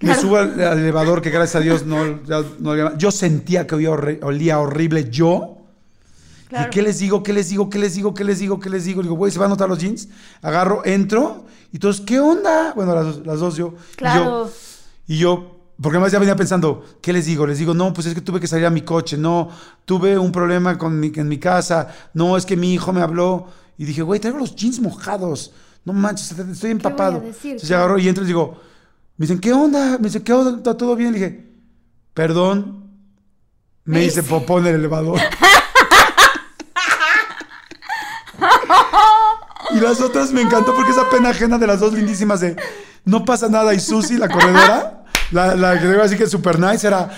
[0.00, 0.20] Me Claro.
[0.20, 2.04] subo al, al elevador, que gracias a Dios no,
[2.60, 5.58] no Yo sentía que olía, horri- olía horrible yo.
[6.48, 6.68] Claro.
[6.68, 7.22] ¿Y qué les digo?
[7.22, 7.70] ¿Qué les digo?
[7.70, 8.12] ¿Qué les digo?
[8.14, 8.60] ¿Qué les digo?
[8.60, 9.02] ¿Qué les digo?
[9.02, 10.08] Digo, güey, ¿se van a notar los jeans?
[10.42, 12.72] Agarro, entro y todos, ¿qué onda?
[12.74, 13.74] Bueno, las, dos- las dos yo.
[13.92, 14.24] y Claro.
[14.46, 14.52] yo.
[15.08, 17.46] Y yo, porque además ya venía pensando, ¿qué les digo?
[17.46, 19.48] Les digo, no, pues es que tuve que salir a mi coche, no,
[19.86, 23.46] tuve un problema con mi, en mi casa, no, es que mi hijo me habló.
[23.78, 25.52] Y dije, güey, traigo los jeans mojados,
[25.84, 27.20] no manches, estoy empapado.
[27.20, 27.52] decir?
[27.52, 28.60] Entonces agarro y entro y digo,
[29.16, 29.98] me dicen, ¿qué onda?
[29.98, 30.56] Me dicen, ¿qué onda?
[30.58, 31.12] ¿Está todo bien?
[31.12, 31.50] Le dije,
[32.14, 32.90] perdón,
[33.84, 35.20] me hice- popó en el elevador.
[39.74, 42.56] Y las otras me encantó porque esa pena ajena de las dos lindísimas de
[43.04, 46.86] no pasa nada y Susi, la corredora, la, la que digo así que super nice,
[46.86, 47.10] era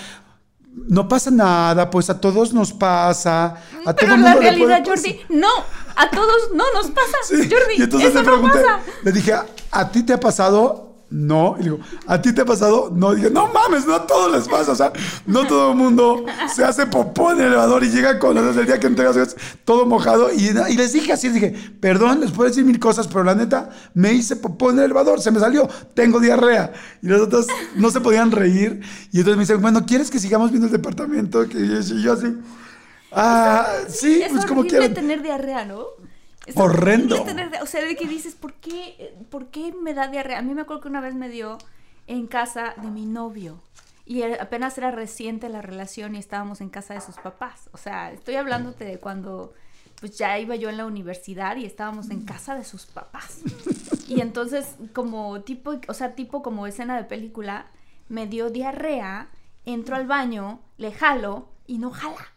[0.88, 3.56] no pasa nada, pues a todos nos pasa.
[3.84, 4.86] A todo Pero el la mundo realidad, pasar".
[4.96, 5.48] Jordi, no,
[5.96, 7.16] a todos no nos pasa.
[7.26, 8.80] Sí, Jordi, y entonces eso le no pasa.
[9.02, 10.87] le dije, ¿a, a ti te ha pasado?
[11.10, 11.56] No.
[11.58, 12.90] Y le digo, ¿a ti te ha pasado?
[12.94, 13.14] No.
[13.14, 14.72] Dije, no mames, no a todos les pasa.
[14.72, 14.92] O sea,
[15.26, 18.66] no todo el mundo se hace popó en el elevador y llega con nosotros el
[18.66, 20.30] día que entregas todo mojado.
[20.32, 23.34] Y, y les dije así, les dije, perdón, les puedo decir mil cosas, pero la
[23.34, 26.72] neta, me hice popó en el elevador, se me salió, tengo diarrea.
[27.02, 28.80] Y los otros no se podían reír.
[29.12, 31.48] Y entonces me dicen, bueno, ¿quieres que sigamos viendo el departamento?
[31.48, 32.36] Que yo, y yo así,
[33.12, 34.92] ah, sí, es pues como quieran.
[34.92, 35.86] tener diarrea, ¿no?
[36.54, 37.22] Horrendo.
[37.24, 40.38] tener o sea, de que dices, ¿por qué, ¿por qué me da diarrea?
[40.38, 41.58] A mí me acuerdo que una vez me dio
[42.06, 43.60] en casa de mi novio.
[44.06, 47.68] Y apenas era reciente la relación y estábamos en casa de sus papás.
[47.72, 49.52] O sea, estoy hablándote de cuando
[50.00, 53.40] pues ya iba yo en la universidad y estábamos en casa de sus papás.
[54.06, 57.66] Y entonces, como tipo, o sea, tipo como escena de película,
[58.08, 59.28] me dio diarrea,
[59.66, 62.32] entro al baño, le jalo y no jala.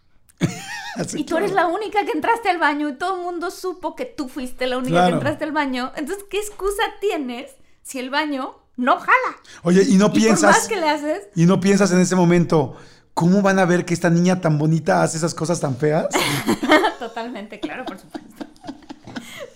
[0.96, 3.96] Así Y tú eres la única que entraste al baño y todo el mundo supo
[3.96, 5.08] que tú fuiste la única Claro.
[5.10, 5.92] que entraste al baño.
[5.96, 7.52] Entonces, ¿qué excusa tienes
[7.82, 9.38] si el baño no jala?
[9.64, 10.52] Oye, y no Y por piensas.
[10.52, 12.76] más que le haces, Y no piensas en ese momento,
[13.14, 16.08] ¿cómo van a ver que esta niña tan bonita hace esas cosas tan feas?
[17.00, 18.46] totalmente, claro, por supuesto.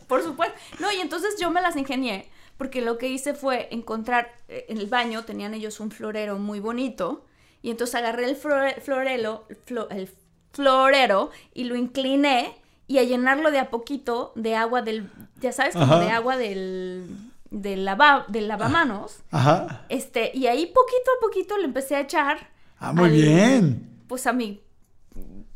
[0.07, 0.55] por supuesto.
[0.79, 4.77] No, y entonces yo me las ingenié porque lo que hice fue encontrar eh, en
[4.77, 7.25] el baño, tenían ellos un florero muy bonito,
[7.61, 10.09] y entonces agarré el flore- florelo, flo- el
[10.55, 12.55] florero y lo incliné
[12.87, 15.99] y a llenarlo de a poquito de agua del, ya sabes, como Ajá.
[15.99, 17.07] de agua del,
[17.51, 19.17] del, lava, del lavamanos.
[19.31, 19.85] Ajá.
[19.89, 22.49] Este, y ahí poquito a poquito le empecé a echar.
[22.79, 24.03] Ah, muy al- bien.
[24.07, 24.61] Pues a mi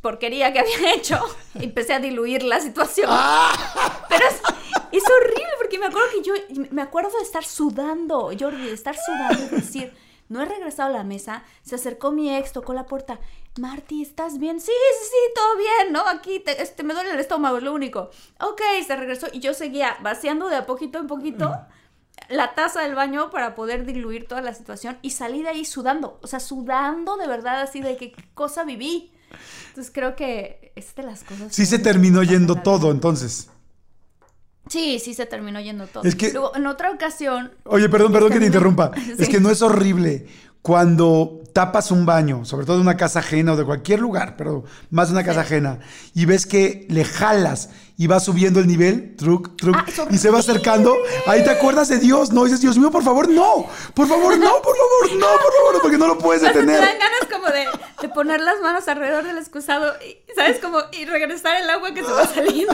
[0.02, 1.20] porquería que había hecho.
[1.56, 3.08] empecé a diluir la situación.
[3.10, 4.06] Ah.
[4.10, 4.42] Pero es,
[4.92, 6.34] es horrible porque me acuerdo que yo,
[6.72, 9.94] me acuerdo de estar sudando, Jordi, de estar sudando y decir,
[10.30, 13.20] no he regresado a la mesa, se acercó mi ex, tocó la puerta,
[13.58, 14.60] Marty, ¿estás bien?
[14.60, 16.08] Sí, sí, sí, todo bien, ¿no?
[16.08, 18.10] Aquí te, este, me duele el estómago, es lo único.
[18.40, 21.56] Ok, se regresó y yo seguía vaciando de a poquito en poquito
[22.30, 26.20] la taza del baño para poder diluir toda la situación y salí de ahí sudando,
[26.22, 29.12] o sea, sudando de verdad así de que qué cosa viví.
[29.70, 31.54] Entonces creo que es de las cosas.
[31.54, 33.50] Sí se terminó yendo todo, entonces.
[34.70, 36.04] Sí, sí se terminó yendo todo.
[36.04, 38.92] Es que- Luego, en otra ocasión, Oye, perdón, perdón que te interrumpa.
[39.18, 40.28] Es que no es horrible
[40.62, 44.64] cuando tapas un baño, sobre todo de una casa ajena o de cualquier lugar, pero
[44.90, 45.80] más de una casa ajena,
[46.14, 50.30] y ves que le jalas y va subiendo el nivel, truc, truc, Ah, y se
[50.30, 50.96] va acercando,
[51.28, 54.52] ahí te acuerdas de Dios, no dices, Dios mío, por favor, no, por favor, no,
[54.62, 56.82] por favor, no, por favor, porque no lo puedes hasta te detener.
[56.82, 57.66] dan ganas como de,
[58.02, 60.60] de poner las manos alrededor del excusado y, ¿sabes?
[60.60, 62.74] Como, y regresar el agua que se va saliendo.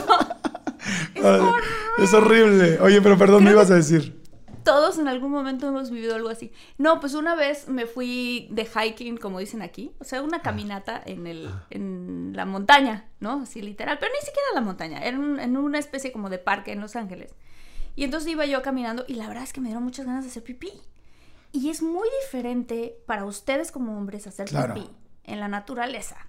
[1.14, 2.04] Es Ay, horrible.
[2.04, 2.78] Es horrible.
[2.80, 4.25] Oye, pero perdón, me ibas a decir.
[4.66, 6.52] Todos en algún momento hemos vivido algo así.
[6.76, 11.00] No, pues una vez me fui de hiking, como dicen aquí, o sea, una caminata
[11.06, 13.40] en, el, en la montaña, ¿no?
[13.42, 16.38] Así literal, pero ni siquiera en la montaña, era un- en una especie como de
[16.38, 17.32] parque en Los Ángeles.
[17.94, 20.30] Y entonces iba yo caminando y la verdad es que me dieron muchas ganas de
[20.30, 20.72] hacer pipí.
[21.52, 24.74] Y es muy diferente para ustedes como hombres hacer Claro.
[24.74, 24.90] pipí
[25.24, 26.26] en la naturaleza.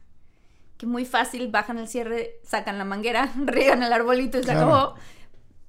[0.78, 4.68] Que muy fácil, bajan el cierre, sacan la manguera, riegan el arbolito y se Claro.
[4.76, 4.96] acabó.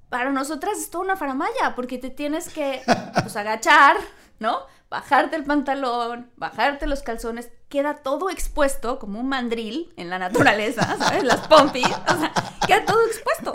[0.09, 2.81] Para nosotras es toda una faramaya, porque te tienes que
[3.21, 3.97] pues, agachar,
[4.39, 4.59] ¿no?
[4.89, 10.97] Bajarte el pantalón, bajarte los calzones, queda todo expuesto como un mandril en la naturaleza,
[10.99, 11.23] ¿sabes?
[11.23, 12.33] Las pompis, o sea,
[12.65, 13.53] queda todo expuesto.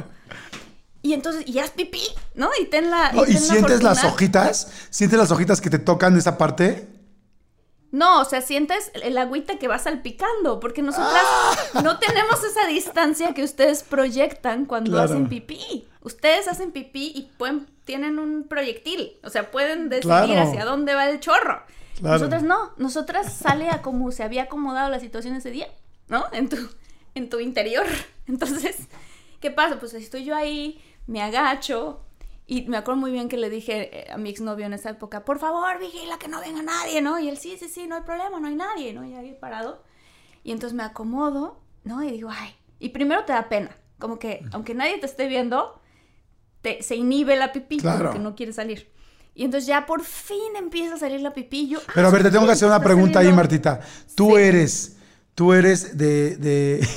[1.02, 2.02] Y entonces, y haz pipí,
[2.34, 2.48] ¿no?
[2.60, 3.12] Y ten la.
[3.12, 4.72] No, ¿Y ten la sientes las hojitas?
[4.90, 6.88] ¿Sientes las hojitas que te tocan esa parte?
[7.90, 11.82] No, o sea, sientes el agüita que va salpicando, porque nosotras ¡Ah!
[11.82, 15.04] no tenemos esa distancia que ustedes proyectan cuando Claro.
[15.10, 15.86] hacen pipí.
[16.04, 20.40] Ustedes hacen pipí y pueden, tienen un proyectil, o sea, pueden decidir Claro.
[20.42, 21.62] hacia dónde va el chorro.
[21.98, 22.18] Claro.
[22.18, 25.68] Nosotras no, nosotras sale a como se había acomodado la situación ese día,
[26.08, 26.24] ¿no?
[26.32, 26.56] En tu,
[27.14, 27.84] en tu interior.
[28.28, 28.88] Entonces,
[29.40, 29.80] ¿qué pasa?
[29.80, 32.00] Pues estoy yo ahí, me agacho,
[32.46, 35.24] y me acuerdo muy bien que le dije eh, a mi exnovio en esa época,
[35.24, 37.18] por favor, vigila que no venga nadie, ¿no?
[37.18, 39.04] Y él, sí, sí, sí, no hay problema, no hay nadie, ¿no?
[39.06, 39.82] Y ahí parado.
[40.42, 42.02] Y entonces me acomodo, ¿no?
[42.02, 42.54] Y digo, ay.
[42.78, 45.80] Y primero te da pena, como que aunque nadie te esté viendo,
[46.64, 48.06] te, se inhibe la pipí, Claro.
[48.06, 48.88] porque no quiere salir.
[49.36, 51.68] Y entonces ya por fin empieza a salir la pipí.
[51.68, 53.32] yo, Pero a ver, te tengo que hacer una pregunta ahí.
[53.32, 53.80] Martita.
[54.14, 54.42] Tú Sí.
[54.42, 54.96] eres,
[55.34, 56.88] tú eres de, de...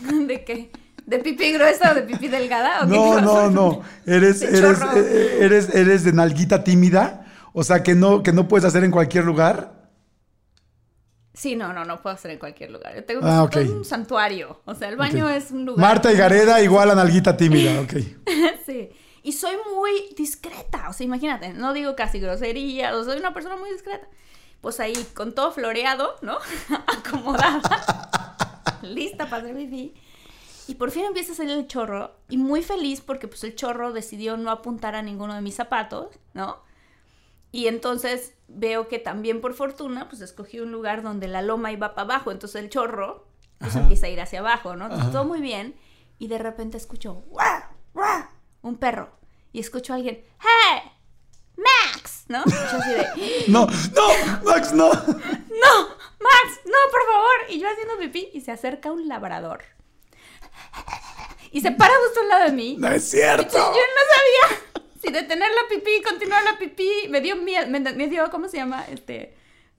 [0.26, 0.70] ¿De qué?
[1.06, 2.82] ¿De pipí gruesa o de pipí delgada?
[2.82, 3.80] ¿O No, no, no.
[4.06, 7.26] Eres, eres, eh, eres, eres de nalguita tímida.
[7.52, 9.79] O sea, que no, que no puedes hacer en cualquier lugar.
[11.40, 12.94] Sí, no, no, no puedo hacer en cualquier lugar.
[12.94, 13.52] Yo tengo Ah, un, ok.
[13.52, 14.60] todo un santuario.
[14.66, 15.30] O sea, el baño Ok.
[15.32, 15.80] es un lugar.
[15.88, 17.94] Marta y Gareda igual a nalguita tímida, ok.
[18.66, 18.90] sí.
[19.22, 20.90] Y soy muy discreta.
[20.90, 22.94] O sea, imagínate, no digo casi grosería.
[22.94, 24.06] O soy una persona muy discreta.
[24.60, 26.36] Pues ahí, con todo floreado, ¿no?
[26.86, 27.60] Acomodada.
[28.82, 29.94] lista para hacer pipí.
[30.68, 32.16] Y por fin empieza a salir el chorro.
[32.28, 36.08] Y muy feliz porque pues el chorro decidió no apuntar a ninguno de mis zapatos,
[36.34, 36.58] ¿no?
[37.52, 41.94] Y entonces veo que también por fortuna, pues escogí un lugar donde la loma iba
[41.94, 42.30] para abajo.
[42.30, 43.26] Entonces el chorro
[43.58, 43.80] pues, Ajá.
[43.80, 44.84] empieza a ir hacia abajo, ¿no?
[44.86, 45.76] Entonces todo muy bien.
[46.18, 47.62] Y de repente escucho "Guau,
[47.94, 48.24] guau",
[48.62, 49.10] un perro.
[49.52, 50.92] Y escucho a alguien, ¡Hey!
[51.56, 52.24] ¡Max!
[52.28, 52.42] ¿No?
[52.46, 54.88] Y yo así de, No, no, Max, no.
[54.92, 55.88] ¡No!
[56.20, 56.60] ¡Max!
[56.64, 57.50] ¡No, por favor!
[57.50, 59.64] Y yo haciendo pipí y se acerca un labrador.
[61.50, 62.76] Y se para justo al lado de mí.
[62.78, 63.56] No es cierto.
[63.58, 64.60] yo no sabía
[65.02, 66.88] si detener la pipí, continuar la pipí.
[67.08, 68.84] Me dio miedo, me, me dio, ¿cómo se llama?
[68.90, 69.34] Este,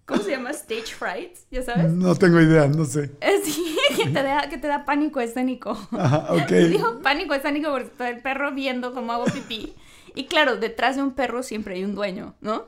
[0.05, 0.49] ¿cómo se llama?
[0.51, 1.91] Stage fright, ¿ya sabes?
[1.91, 3.12] No tengo idea, no sé.
[3.21, 5.77] Eh, Sí, que te da, que te da pánico escénico.
[5.91, 6.51] Ajá, ok.
[6.69, 9.75] Digo pánico escénico porque está el perro viendo cómo hago pipí.
[10.15, 12.65] Y claro, detrás de un perro siempre hay un dueño, ¿no?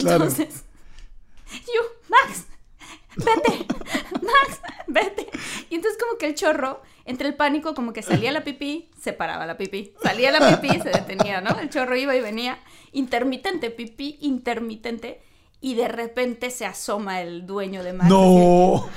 [0.00, 0.24] Claro.
[0.24, 0.64] entonces,
[1.50, 1.80] yo,
[3.16, 3.66] vete,
[4.22, 5.26] Max, vete.
[5.70, 9.12] Y entonces como que el chorro, entre el pánico, como que salía la pipí, se
[9.12, 9.92] paraba la pipí.
[10.02, 11.58] Salía la pipí, se detenía, ¿no?
[11.58, 12.58] El chorro iba y venía.
[12.92, 15.20] Intermitente, pipí intermitente.
[15.60, 18.10] Y de repente se asoma el dueño de Max.
[18.10, 18.88] No.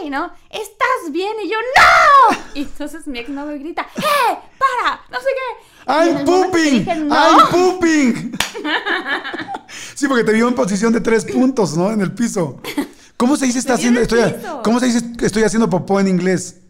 [0.00, 0.30] ¡Ay, no!
[0.50, 1.32] ¿Estás bien?
[1.42, 2.36] Y yo, ¡No!
[2.54, 4.36] Y entonces mi ex no me grita, ¡Eh!
[4.58, 5.00] ¡Para!
[5.10, 5.92] No sé qué.
[5.92, 6.78] I'm pooping.
[6.84, 8.32] dije, "No", I'm pooping.
[9.94, 11.90] Sí, porque te vio en posición de tres puntos, ¿no?
[11.90, 12.60] En el piso.
[13.16, 14.00] ¿Cómo se dice está haciendo?
[14.00, 14.62] Estoy, piso.
[14.62, 16.60] ¿Cómo se dice estoy haciendo popó en inglés?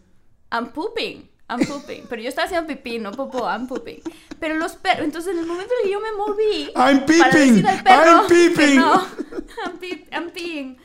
[0.53, 1.29] I'm pooping.
[1.49, 2.05] I'm pooping.
[2.09, 4.01] Pero yo estaba haciendo pipí, no popó, I'm pooping.
[4.41, 6.71] Pero los perros, entonces en el momento en que yo me moví.
[6.75, 8.77] I'm para peeping, decir al perro I'm peeping.
[8.77, 9.07] No,
[9.65, 10.77] I'm, peep- I'm peeing.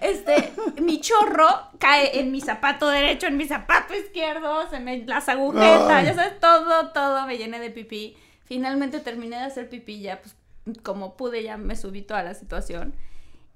[0.00, 5.28] Este, mi chorro cae en mi zapato derecho, en mi zapato izquierdo, se me las
[5.28, 6.06] agujetas, Ay.
[6.06, 8.16] ya sabes, todo, todo me llené de pipí.
[8.44, 10.34] Finalmente terminé de hacer pipí ya, pues
[10.82, 12.94] como pude ya me subí toda la situación.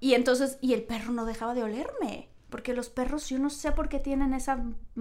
[0.01, 2.29] Y entonces, y el perro no dejaba de olerme.
[2.51, 5.01] Porque los perros, yo no sé por qué tienen esa mm,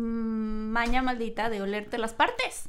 [0.69, 2.63] maña maldita de olerte las partes.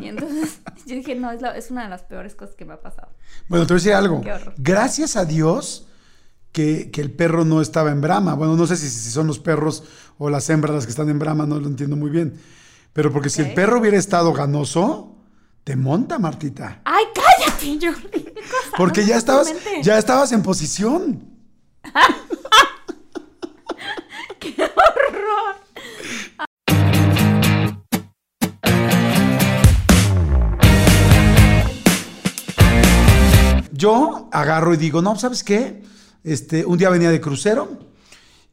[0.00, 2.74] Y entonces yo dije, no, es, la- es una de las peores cosas que me
[2.74, 3.08] ha pasado.
[3.48, 4.22] Bueno, te voy a decir algo.
[4.58, 5.88] Gracias a Dios
[6.52, 8.34] que, que el perro no estaba en brama.
[8.34, 9.82] Bueno, no sé si, si son los perros
[10.18, 12.40] o las hembras las que están en brama, no lo entiendo muy bien.
[12.92, 15.16] Pero porque si el perro hubiera estado ganoso,
[15.64, 16.80] te monta, Martita.
[16.84, 17.92] ¡Ay, cállate.
[18.76, 21.29] Porque ya estabas, ya estabas en posición.
[24.38, 25.56] ¡Qué horror!
[33.72, 35.82] Yo agarro y digo, no, ¿sabes qué?
[36.22, 37.90] Este, un día venía de crucero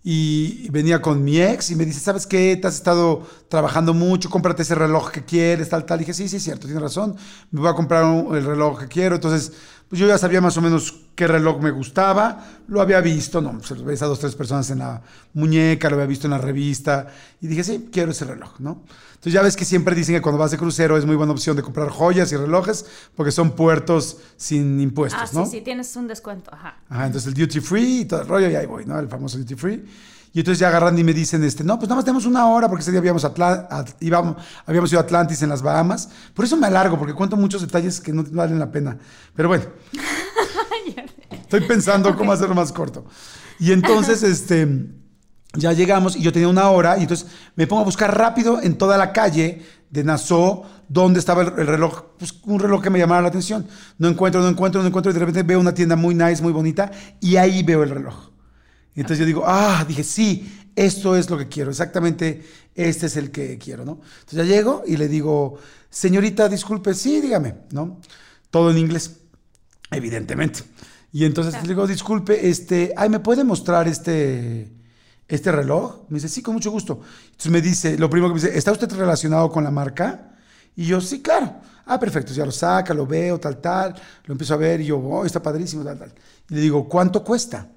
[0.09, 2.55] y venía con mi ex y me dice, ¿sabes qué?
[2.55, 5.97] Te has estado trabajando mucho, cómprate ese reloj que quieres, tal, tal.
[5.99, 7.17] Y dije, sí, sí, cierto, tienes razón,
[7.51, 9.15] me voy a comprar el reloj que quiero.
[9.15, 9.51] Entonces,
[9.89, 13.61] pues yo ya sabía más o menos qué reloj me gustaba, lo había visto, no,
[13.63, 15.01] se lo ves a dos, tres personas en la
[15.33, 17.07] muñeca, lo había visto en la revista
[17.41, 18.83] y dije, sí, quiero ese reloj, ¿no?
[19.09, 21.55] Entonces ya ves que siempre dicen que cuando vas de crucero es muy buena opción
[21.55, 25.45] de comprar joyas y relojes porque son puertos sin impuestos, Ah, sí, ¿no?
[25.45, 26.51] sí, tienes un descuento.
[26.53, 26.77] Ajá.
[26.89, 28.99] Ajá, entonces el duty free y todo el rollo, y ahí voy, ¿no?
[28.99, 29.85] El famoso duty free.
[30.37, 32.69] Y entonces ya agarran y me dicen, este, no, pues nada más tenemos una hora
[32.69, 33.25] porque ese día habíamos,
[34.01, 34.35] íbamos,
[34.67, 36.09] habíamos ido a Atlantis en las Bahamas.
[36.35, 38.99] Por eso me alargo, porque cuento muchos detalles que no valen la pena.
[39.35, 39.63] Pero bueno,
[41.31, 43.07] estoy pensando cómo hacerlo más corto.
[43.57, 44.85] Y entonces, este,
[45.55, 48.77] ya llegamos y yo tenía una hora y entonces me pongo a buscar rápido en
[48.77, 52.99] toda la calle de Nassau dónde estaba el, el reloj, pues un reloj que me
[52.99, 53.65] llamara la atención.
[53.97, 56.53] No encuentro, no encuentro, no encuentro y de repente veo una tienda muy nice, muy
[56.53, 58.36] bonita y ahí veo el reloj.
[58.97, 63.15] Y entonces yo digo, ah, dije, sí, esto es lo que quiero, exactamente este es
[63.15, 64.01] el que quiero, ¿no?
[64.21, 68.01] Entonces ya llego y le digo, señorita, disculpe, sí, dígame, ¿no?
[68.49, 69.17] Todo en inglés,
[69.91, 70.61] evidentemente.
[71.11, 74.73] Y entonces le digo, disculpe, este, ay, ¿me puede mostrar este,
[75.27, 76.09] este reloj?
[76.09, 76.99] Me dice, sí, con mucho gusto.
[77.25, 80.35] Entonces me dice, lo primero que me dice, ¿está usted relacionado con la marca?
[80.75, 81.61] Y yo, sí, claro.
[81.85, 83.93] Ah, perfecto, ya lo saca, lo veo, tal, tal.
[84.25, 86.13] Lo empiezo a ver y yo, oh, está padrísimo, tal, tal.
[86.49, 87.69] Y le digo, ¿cuánto cuesta?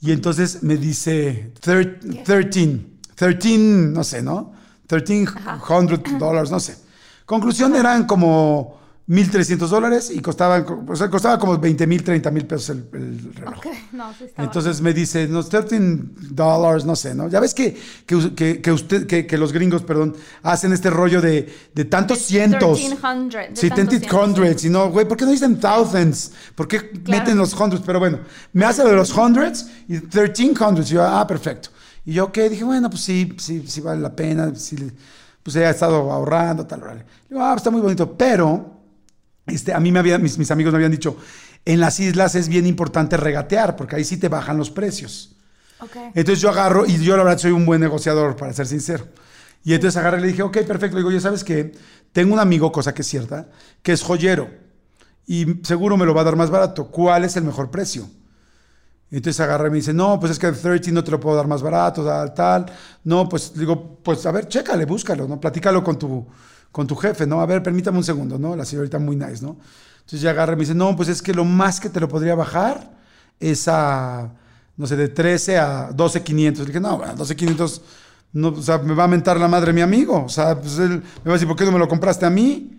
[0.00, 2.80] Y entonces me dice, "Thir- 13,
[3.14, 4.52] 13, no sé, ¿no?
[4.88, 6.76] 1300 dólares, no sé.
[7.26, 8.77] Conclusión, eran como
[9.08, 13.34] 1.300 dólares y costaban, o sea, costaba como 20 mil, 30 mil pesos el, el
[13.34, 13.54] reloj.
[13.92, 14.26] No, sí.
[14.36, 15.78] Entonces me dice, no, 13
[16.30, 17.26] dólares, no sé, ¿no?
[17.28, 21.48] Ya ves que, que, que- que usted, que, los gringos, perdón, hacen este rollo de,
[21.74, 22.78] de tantos cientos.
[22.78, 26.32] 1300, de Sí, tantos 13 cientos, hundreds, y no, güey, ¿por qué no dicen thousands?
[26.54, 27.82] ¿Por qué meten los hundreds?
[27.86, 28.18] Pero bueno,
[28.52, 30.90] me hace de los hundreds y 13 hundreds.
[30.90, 31.70] Y yo, ah, perfecto.
[32.04, 32.50] Y yo, ¿qué?
[32.50, 34.76] Dije, bueno, pues sí, sí, sí vale la pena, sí,
[35.42, 37.04] pues he estado ahorrando, tal, vale.
[37.28, 38.77] Digo, ah, está muy bonito, pero
[39.48, 41.16] este, a mí me habían, mis, mis amigos me habían dicho,
[41.64, 45.36] en las islas es bien importante regatear, porque ahí sí te bajan los precios.
[45.80, 45.96] Ok.
[46.14, 49.06] Entonces yo agarro, y yo la verdad soy un buen negociador, para ser sincero.
[49.64, 50.96] Y entonces agarré y le dije, ok, perfecto.
[50.96, 51.72] Le digo, ya sabes que
[52.12, 53.48] tengo un amigo, cosa que es cierta,
[53.82, 54.48] que es joyero.
[55.26, 56.90] Y seguro me lo va a dar más barato.
[56.90, 58.08] ¿Cuál es el mejor precio?
[59.10, 61.36] Entonces agarré y me dice, no, pues es que el 13 no te lo puedo
[61.36, 62.66] dar más barato, tal, tal.
[63.04, 65.40] No, pues digo, pues a ver, chécale, búscalo, ¿no?
[65.40, 66.26] Platícalo con tu,
[66.72, 67.40] con tu jefe, ¿no?
[67.40, 68.54] A ver, permítame un segundo, ¿no?
[68.56, 69.56] La señorita muy nice, ¿no?
[70.08, 72.08] Entonces ya agarré y me dice, no, pues es que lo más que te lo
[72.08, 72.90] podría bajar
[73.38, 74.30] es a,
[74.76, 76.60] no sé, de 13 a 12, 500.
[76.60, 77.82] Le dije, no, bueno, 12, 500,
[78.32, 80.24] no, o sea, me va a mentar la madre mi amigo.
[80.24, 82.30] O sea, pues él me va a decir, ¿por qué no me lo compraste a
[82.30, 82.78] mí?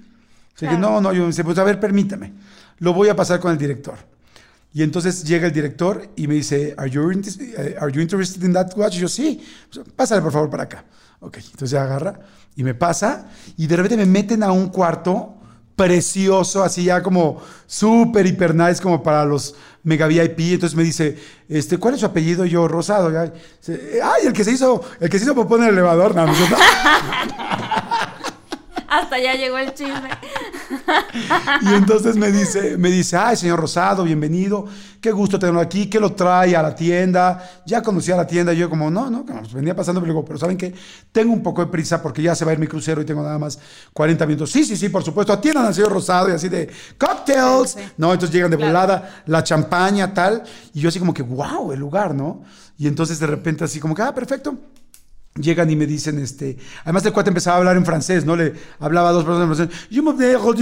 [0.60, 2.34] Le dije, no, no, yo me dice, pues a ver, permítame.
[2.80, 3.96] Lo voy a pasar con el director.
[4.74, 8.54] Y entonces llega el director y me dice, ¿Are you, eh, are you interested in
[8.54, 8.96] that watch?
[8.96, 10.84] Y yo, sí, Pues, pásale por favor para acá.
[11.22, 12.20] Ok, entonces ya agarra
[12.56, 15.36] y me pasa y de repente me meten a un cuarto
[15.76, 20.40] precioso, así ya como súper, hiper nice, como para los mega VIP.
[20.40, 22.44] Entonces me dice, este, ¿cuál es su apellido?
[22.46, 23.18] Yo, Rosado.
[23.18, 23.32] Ay,
[24.26, 26.14] el que se hizo, el que se hizo popó en el elevador.
[28.90, 30.10] Hasta ya llegó el chisme.
[31.62, 34.66] Y entonces me dice, me dice, ay, señor Rosado, bienvenido,
[35.02, 37.62] qué gusto tenerlo aquí, que lo trae a la tienda.
[37.66, 40.38] Ya conocía la tienda, y yo como, no, no, pues venía pasando, pero digo, pero
[40.40, 40.74] ¿saben qué?
[41.12, 43.24] Tengo un poco de prisa porque ya se va a ir mi crucero y tengo
[43.24, 43.60] nada más
[43.94, 44.52] 40 minutos.
[44.52, 47.72] Sí, sí, sí, por supuesto, atiendan al señor Rosado y así de, cocktails.
[47.72, 47.92] Sí, sí.
[47.98, 48.72] No, entonces llegan de Claro.
[48.74, 50.44] volada, la champaña, tal.
[50.74, 52.44] Y yo así como que, wow, el lugar, ¿no?
[52.78, 54.56] Y entonces de repente así como que, ah, perfecto.
[55.40, 58.36] Llegan y me dicen, este, además el cuate empezaba a hablar en francés, ¿no?
[58.36, 59.88] Le hablaba a dos personas en francés.
[59.90, 60.54] Yo me digo,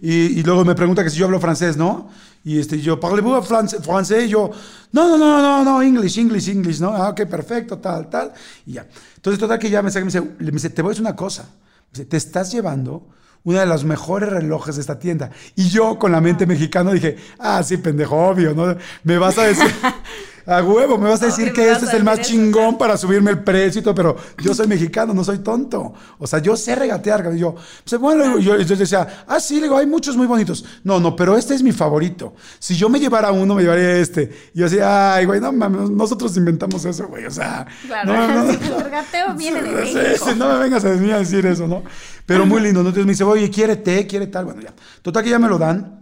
[0.00, 2.08] y, y, luego me pregunta que si yo hablo francés, ¿no?
[2.44, 3.80] Y este, yo, ¿parlez-vous francés?
[3.82, 4.26] francés?
[4.26, 4.50] Y yo,
[4.92, 6.90] no, no, no, no, no, English, English, English, ¿no?
[6.90, 8.32] Ah, ok, perfecto, tal, tal.
[8.66, 8.86] Y ya.
[9.16, 11.02] Entonces, total que ya me saca y me dice, me dice, te voy a decir
[11.02, 11.44] una cosa.
[11.44, 13.08] Me dice, te estás llevando
[13.44, 15.30] uno de los mejores relojes de esta tienda.
[15.54, 18.76] Y yo, con la mente mexicana, dije, ah, sí, pendejo, obvio, ¿no?
[19.04, 19.70] Me vas a decir,
[20.46, 22.76] a huevo, me vas a No, decir que que este es el más eso, chingón
[22.76, 25.94] para subirme el precio y todo, pero yo soy mexicano, no soy tonto.
[26.18, 27.30] O sea, yo sé regatear.
[27.34, 27.54] Y yo,
[27.88, 30.64] pues, bueno, yo, yo decía, ah, sí, le digo, hay muchos muy bonitos.
[30.82, 32.34] No, no, pero este es mi favorito.
[32.58, 34.30] Si yo me llevara uno, me llevaría este.
[34.54, 37.24] Y yo decía, ay, güey, no mames, nosotros inventamos eso, güey.
[37.26, 40.26] O sea, Claro, no, no, el regateo viene de Sí, México.
[40.30, 41.82] sí, no me vengas a decir eso, ¿no?
[42.26, 42.82] Pero muy lindo.
[42.82, 42.88] ¿no?
[42.90, 44.06] Entonces me dice, oye, ¿quiere té?
[44.06, 44.44] ¿Quiere tal?
[44.44, 44.74] Bueno, ya.
[45.02, 46.00] Total que ya me lo dan.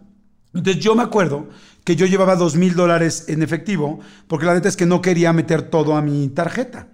[0.55, 1.48] Entonces yo me acuerdo
[1.84, 5.32] que yo llevaba dos mil dólares en efectivo, porque la neta es que no quería
[5.32, 6.88] meter todo a mi tarjeta.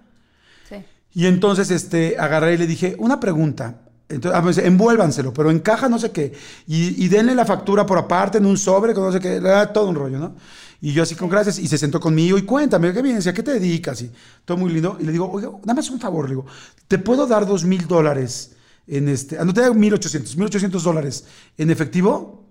[0.67, 0.75] Sí.
[1.13, 3.81] Y entonces este, agarré y le dije, una pregunta.
[4.09, 6.33] Entonces, ah, dice, envuélvanselo, pero en caja no sé qué.
[6.65, 9.39] Y, y denle la factura por aparte en un sobre, con no sé qué,
[9.71, 10.35] todo un rollo, ¿no?
[10.81, 13.27] Y yo así con gracias, y se sentó conmigo y cuéntame, ¿qué vienes?
[13.27, 14.01] ¿A qué te dedicas?
[14.01, 14.11] Y
[14.45, 14.97] todo muy lindo.
[14.99, 16.45] Y le digo, oiga, nada más un favor, le digo,
[16.87, 18.55] ¿te puedo dar dos mil dólares
[18.87, 21.25] en este, no te da mil ochocientos, mil ochocientos dólares
[21.57, 22.47] en efectivo?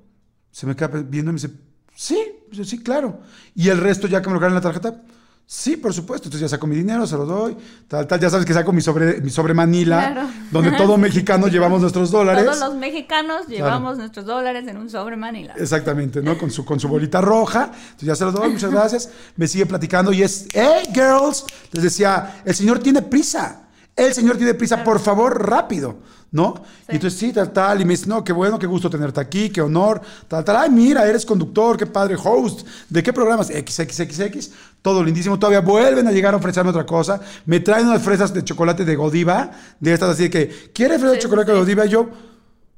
[0.52, 1.50] Se me queda viendo y me dice,
[1.98, 2.18] sí,
[2.64, 3.18] sí, claro.
[3.54, 5.02] Y el resto ya que me lo cargan en la tarjeta,
[5.44, 6.28] sí, por supuesto.
[6.28, 7.56] Entonces ya saco mi dinero, se lo doy,
[7.88, 8.20] tal, tal.
[8.20, 10.28] Ya sabes que saco mi sobre, mi sobre Manila, Claro.
[10.52, 12.44] donde todo mexicano llevamos nuestros dólares.
[12.44, 15.54] Todos los mexicanos llevamos nuestros dólares en un sobre Manila.
[15.56, 16.38] Exactamente, ¿no?
[16.38, 17.64] Con su, con su bolita roja.
[17.72, 19.10] Entonces ya se lo doy, muchas gracias.
[19.36, 23.62] Me sigue platicando y es, hey, girls, les decía, el señor tiene prisa.
[23.96, 25.96] El señor tiene prisa, por favor, rápido,
[26.30, 26.62] ¿no?
[26.88, 27.80] Y entonces sí, tal, tal.
[27.80, 30.56] Y me dice, no, qué bueno, qué gusto tenerte aquí, qué honor, tal, tal.
[30.56, 32.66] Ay, mira, eres conductor, qué padre, host.
[32.88, 33.48] ¿De qué programas?
[33.48, 34.50] XXXX.
[34.82, 35.38] Todo lindísimo.
[35.38, 37.20] Todavía vuelven a llegar a ofrecerme otra cosa.
[37.46, 41.12] Me traen unas fresas de chocolate de Godiva, de estas así de que, ¿quiere fresas
[41.12, 41.60] de Sí, chocolate sí, de sí.
[41.64, 41.86] Godiva?
[41.86, 42.08] Y yo,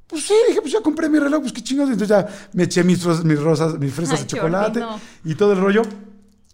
[0.07, 1.93] pues sí, dije, pues ya compré mi reloj, pues qué chingados.
[1.93, 5.35] Entonces ya me eché mis, ros- mis rosas, mis fresas Ay, de chocolate Jordi, y
[5.35, 5.83] todo el rollo.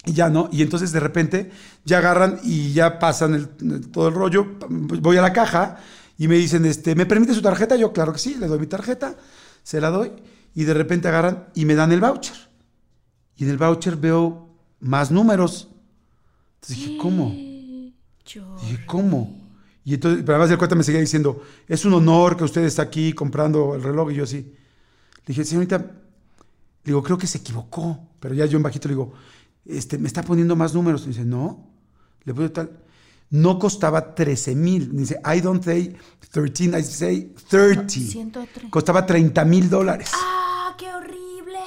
[0.05, 0.49] Y ya no.
[0.53, 1.51] Y entonces de repente
[1.85, 4.47] ya agarran y ya pasan el- todo el rollo.
[4.69, 5.79] Voy a la caja
[6.19, 7.77] y me dicen, este, ¿me permite su tarjeta?
[7.77, 9.17] Yo, claro que sí, le doy mi tarjeta,
[9.63, 10.13] se la doy.
[10.55, 12.35] Y de repente agarran y me dan el voucher.
[13.37, 14.49] Y en el voucher veo
[14.81, 15.69] más números.
[16.55, 17.33] Entonces dije, ¿cómo?
[18.25, 19.43] Yo- Dije, ¿cómo?
[19.85, 22.83] Y entonces, pero además de cuenta me seguía diciendo, es un honor que usted esté
[22.83, 24.11] aquí comprando el reloj.
[24.11, 24.55] Y yo así, le
[25.27, 25.85] dije, señorita, le
[26.85, 28.01] digo, creo que se equivocó.
[28.19, 29.13] Pero ya yo en bajito le digo,
[29.67, 31.05] este, me está poniendo más números.
[31.05, 31.69] Y dice, no,
[32.25, 32.71] le puse tal.
[33.31, 34.97] No costaba 13 mil.
[34.97, 35.97] Dice, I don't say
[36.31, 37.89] 13, I say 30.
[37.89, 38.71] 130.
[38.71, 40.11] Costaba 30 mil dólares.
[40.15, 41.59] ¡Ah, qué horrible!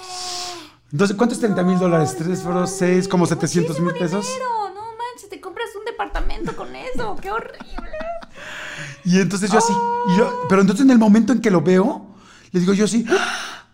[0.92, 2.12] Entonces, ¿cuánto es 30 mil dólares?
[2.18, 4.26] Ay, 3 no, por 6, como 700 mil pesos.
[4.26, 4.46] dinero.
[4.74, 7.16] No manches, te compras un departamento con eso.
[7.22, 7.90] ¡Qué horrible!
[9.06, 9.74] Y entonces yo así,
[10.14, 12.16] y yo- pero entonces en el momento en que lo veo,
[12.52, 13.66] le digo yo así, ¡Ah!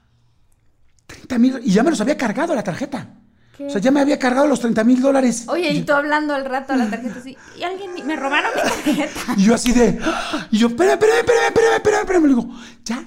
[1.07, 3.19] 30 mil, y ya me los había cargado la tarjeta.
[3.57, 3.67] ¿Qué?
[3.67, 5.45] O sea, ya me había cargado los 30 mil dólares.
[5.47, 7.37] Oye, y tú hablando al rato a la tarjeta así.
[7.57, 9.33] Y alguien me robaron mi tarjeta.
[9.37, 10.47] Y yo así de, ¡Ah!
[10.51, 12.23] y yo, espérame, espérame, espérame, espérame, espérame, espérame.
[12.23, 12.49] Le digo,
[12.83, 13.05] ya,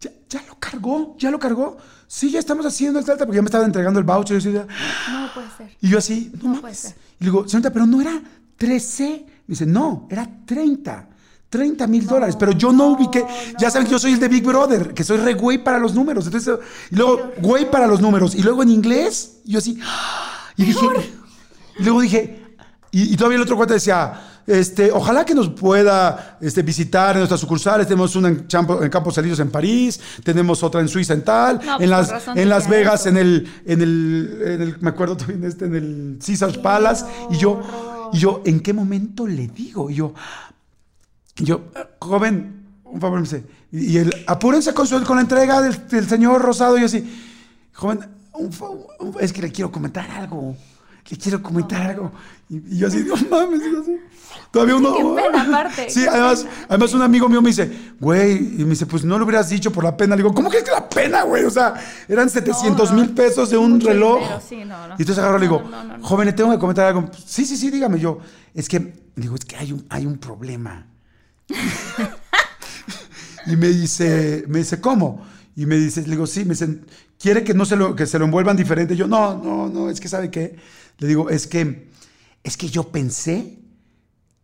[0.00, 1.76] ya, ya lo cargó, ya lo cargó.
[2.06, 4.36] Sí, ya estamos haciendo el alta, porque ya me estaban entregando el voucher.
[4.36, 4.66] Y yo, así de,
[5.12, 5.76] No puede ser.
[5.80, 6.94] y yo así, no, No puede ser.
[7.20, 8.20] Y le digo, señorita, pero no era
[8.56, 9.24] 13.
[9.46, 11.08] Me dice, no, era 30.
[11.50, 13.24] 30 mil dólares, pero yo no ubiqué.
[13.58, 15.94] Ya saben que yo soy el de Big Brother, que soy re güey para los
[15.94, 16.24] números.
[16.26, 16.54] Entonces,
[16.90, 18.34] y luego, güey para los números.
[18.36, 19.78] Y luego en inglés, yo así.
[20.56, 20.86] Y dije,
[21.78, 22.42] y luego dije,
[22.90, 27.20] y, y todavía el otro cuate decía, este, ojalá que nos pueda este, visitar en
[27.20, 27.86] nuestras sucursales.
[27.86, 31.60] Tenemos una en, Champo- en Campos Elíseos en París, tenemos otra en Suiza en tal,
[31.64, 33.08] No, pues, en las, en Las Vegas eso.
[33.10, 37.06] en el, en el, en el, me acuerdo también este, en el Caesars Palace.
[37.30, 37.62] Y yo,
[38.12, 39.88] y yo, ¿en qué momento le digo?
[39.88, 40.12] Y yo,
[41.38, 41.62] y yo,
[42.00, 46.08] joven, un favor, me dice, y, el, apúrense con, su- con la entrega del, del
[46.08, 46.76] señor Rosado.
[46.76, 47.08] Y yo así,
[47.72, 48.00] joven,
[48.34, 48.50] un
[49.20, 50.56] es que le quiero comentar algo.
[51.08, 52.12] Le quiero comentar algo.
[52.48, 53.96] Y, y yo así, no mames, yo así.
[54.52, 54.94] Todavía uno.
[54.94, 58.86] Qué pena, aparte, Sí, además, además un amigo mío me dice, güey, y me dice,
[58.86, 60.14] pues no lo hubieras dicho por la pena.
[60.14, 61.44] Le digo, ¿cómo que es que la pena, güey?
[61.44, 61.74] O sea,
[62.06, 64.18] eran 700 no, mil pesos de un reloj.
[64.20, 64.94] dinero, sí, no, no.
[64.98, 66.06] Y entonces agarro y le digo, No, no, no, no.
[66.06, 67.08] joven, le tengo que comentar algo.
[67.26, 68.18] Sí, sí, sí, dígame yo.
[68.54, 70.86] Es que, digo, es que hay un, hay un problema.
[73.46, 75.24] Y me dice, me dice, ¿cómo?
[75.56, 76.86] Y me dice, le digo, sí, me dicen,
[77.18, 78.96] ¿quiere que no se lo, que se lo envuelvan diferente?
[78.96, 80.56] yo, no, no, no, es que ¿sabe qué?
[80.98, 81.90] Le digo, es que,
[82.42, 83.58] es que yo pensé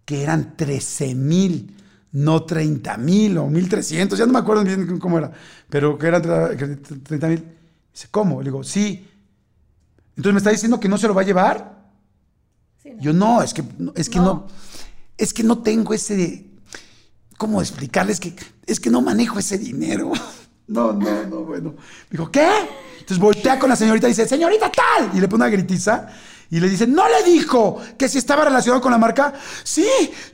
[0.05, 1.75] que eran 13 mil,
[2.12, 5.33] no 30 mil o 1300, ya no me acuerdo bien cómo era,
[5.69, 7.45] pero que eran 30 mil.
[7.92, 8.40] Dice, ¿cómo?
[8.40, 9.09] Le digo, sí.
[10.11, 11.88] Entonces me está diciendo que no se lo va a llevar.
[12.83, 13.01] Sí, no.
[13.01, 13.64] Yo no, es que,
[13.95, 14.25] es que no.
[14.25, 14.47] No.
[15.16, 16.47] es que no tengo ese,
[17.37, 18.34] ¿cómo explicarles que
[18.66, 20.12] es que no manejo ese dinero?
[20.68, 21.76] No, no, no, bueno.
[22.11, 22.49] Dijo, ¿qué?
[22.95, 26.09] Entonces voltea con la señorita y dice, señorita tal, y le pone una gritiza
[26.51, 29.32] y le dice, no le dijo que si estaba relacionado con la marca.
[29.62, 29.87] Sí,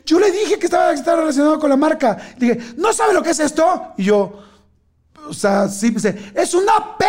[0.06, 2.16] yo le dije que estaba, estaba relacionado con la marca.
[2.38, 3.92] Le dije, ¿no sabe lo que es esto?
[3.98, 4.42] Y yo,
[5.28, 7.04] o sea, sí, dice, es una P.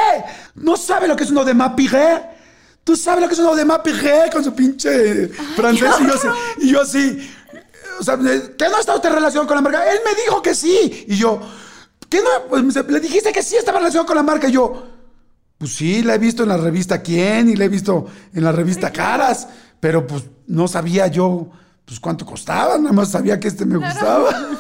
[0.56, 2.34] ¿No sabe lo que es uno de Mapiré?
[2.84, 5.90] ¿tú sabes lo que es un de Piguet con su pinche francés?
[6.00, 6.28] Y yo, así,
[6.60, 7.32] y yo así,
[8.04, 9.90] o sea, ¿qué no está usted en relación con la marca?
[9.90, 11.06] Él me dijo que sí.
[11.08, 11.40] Y yo,
[12.10, 12.48] ¿qué no?
[12.50, 14.50] Pues le dijiste que sí estaba en relación con la marca.
[14.50, 14.84] Y yo,
[15.58, 18.52] pues sí, la he visto en la revista Quién y la he visto en la
[18.52, 19.48] revista Caras,
[19.80, 21.50] pero pues no sabía yo
[21.86, 24.30] pues cuánto costaba, nada más sabía que este me gustaba.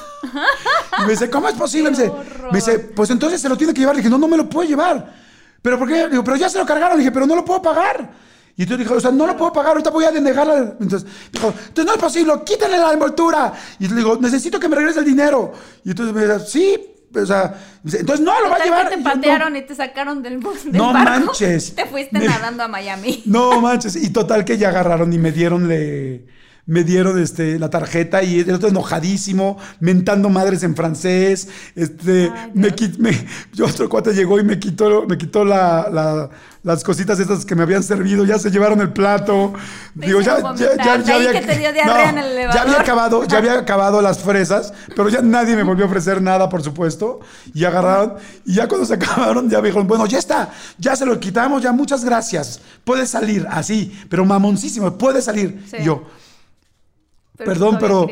[0.99, 1.91] Y me dice, ¿cómo es posible?
[1.91, 2.11] Me dice,
[2.51, 3.95] me dice, pues entonces se lo tiene que llevar.
[3.95, 5.13] Le dije, no, no me lo puedo llevar.
[5.61, 6.07] ¿Pero por qué?
[6.07, 6.97] Digo, pero ya se lo cargaron.
[6.97, 8.11] Le dije, pero no lo puedo pagar.
[8.55, 10.75] Y entonces dijo, o sea, no lo puedo pagar, ahorita voy a denegarla.
[10.79, 13.53] Entonces dijo, entonces no es posible, quítale la envoltura.
[13.79, 15.53] Y le digo, necesito que me regrese el dinero.
[15.83, 18.89] Y entonces me dice, sí, o sea, entonces no lo va a llevar.
[18.89, 20.65] te patearon y te sacaron del bus.
[20.65, 21.27] Del no barco.
[21.27, 21.75] manches.
[21.75, 23.23] Te fuiste nadando a Miami.
[23.25, 23.95] No manches.
[23.95, 26.25] Y total que ya agarraron y me dieron le
[26.66, 31.49] me dieron este, la tarjeta y el otro enojadísimo, mentando madres en francés.
[31.76, 36.30] Este, me, me, yo otro cuate llegó y me quitó, me quitó la,
[36.64, 39.53] las cositas estas que me habían servido, ya se llevaron el plato.
[39.93, 41.41] Digo, ya, ya, ya, ya, había,
[42.53, 46.22] ya había acabado, ya había acabado las fresas, pero ya nadie me volvió a ofrecer
[46.22, 47.20] nada, por supuesto.
[47.53, 48.14] Y agarraron,
[48.45, 51.61] y ya cuando se acabaron, ya me dijeron, bueno, ya está, ya se lo quitamos,
[51.61, 52.61] ya muchas gracias.
[52.86, 55.66] Puede salir, así, pero mamoncísimo, puede salir.
[55.78, 56.03] Y yo,
[57.36, 58.07] Perdón, pero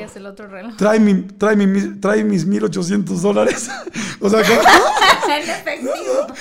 [0.77, 3.69] trae, mi, trae, mi, trae mis 1800 dólares.
[4.19, 4.39] o sea,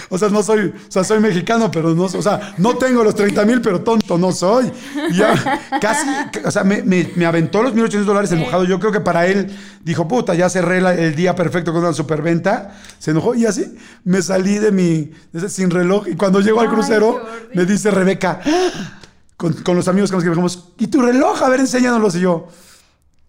[0.08, 3.14] o sea, no soy, o sea, soy mexicano, pero no, o sea, no tengo los
[3.14, 4.72] 30 mil, pero tonto no soy.
[5.12, 6.08] ya casi,
[6.42, 8.64] o sea, me, me, aventó los 1800 dólares enojado.
[8.64, 9.54] Yo creo que para él
[9.84, 12.80] dijo, puta, ya cerré el día perfecto con una superventa.
[12.98, 15.10] Se enojó y así me salí de mi,
[15.48, 16.08] sin reloj.
[16.08, 17.22] Y cuando llego al crucero,
[17.52, 18.40] me dice Rebeca,
[19.36, 21.42] con, con, los amigos que viajamos, ¿y tu reloj?
[21.42, 22.08] A ver, enséñanoslo.
[22.18, 22.48] Y yo,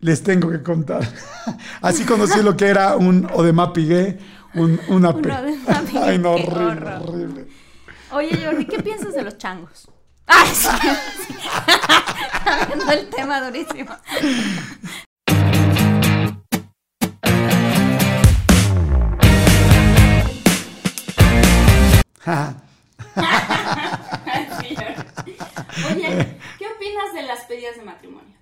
[0.01, 1.07] les tengo que contar.
[1.81, 4.19] Así conocí lo que era un Odema Pigué,
[4.55, 5.31] un, una P.
[6.01, 7.47] Ay, no, horrible, horrible.
[8.11, 9.87] Oye, Jordi, ¿qué piensas de los changos?
[10.27, 10.67] ¡Ay, sí!
[12.91, 13.95] el tema durísimo.
[25.91, 28.40] Oye, ¿qué opinas de las pedidas de matrimonio?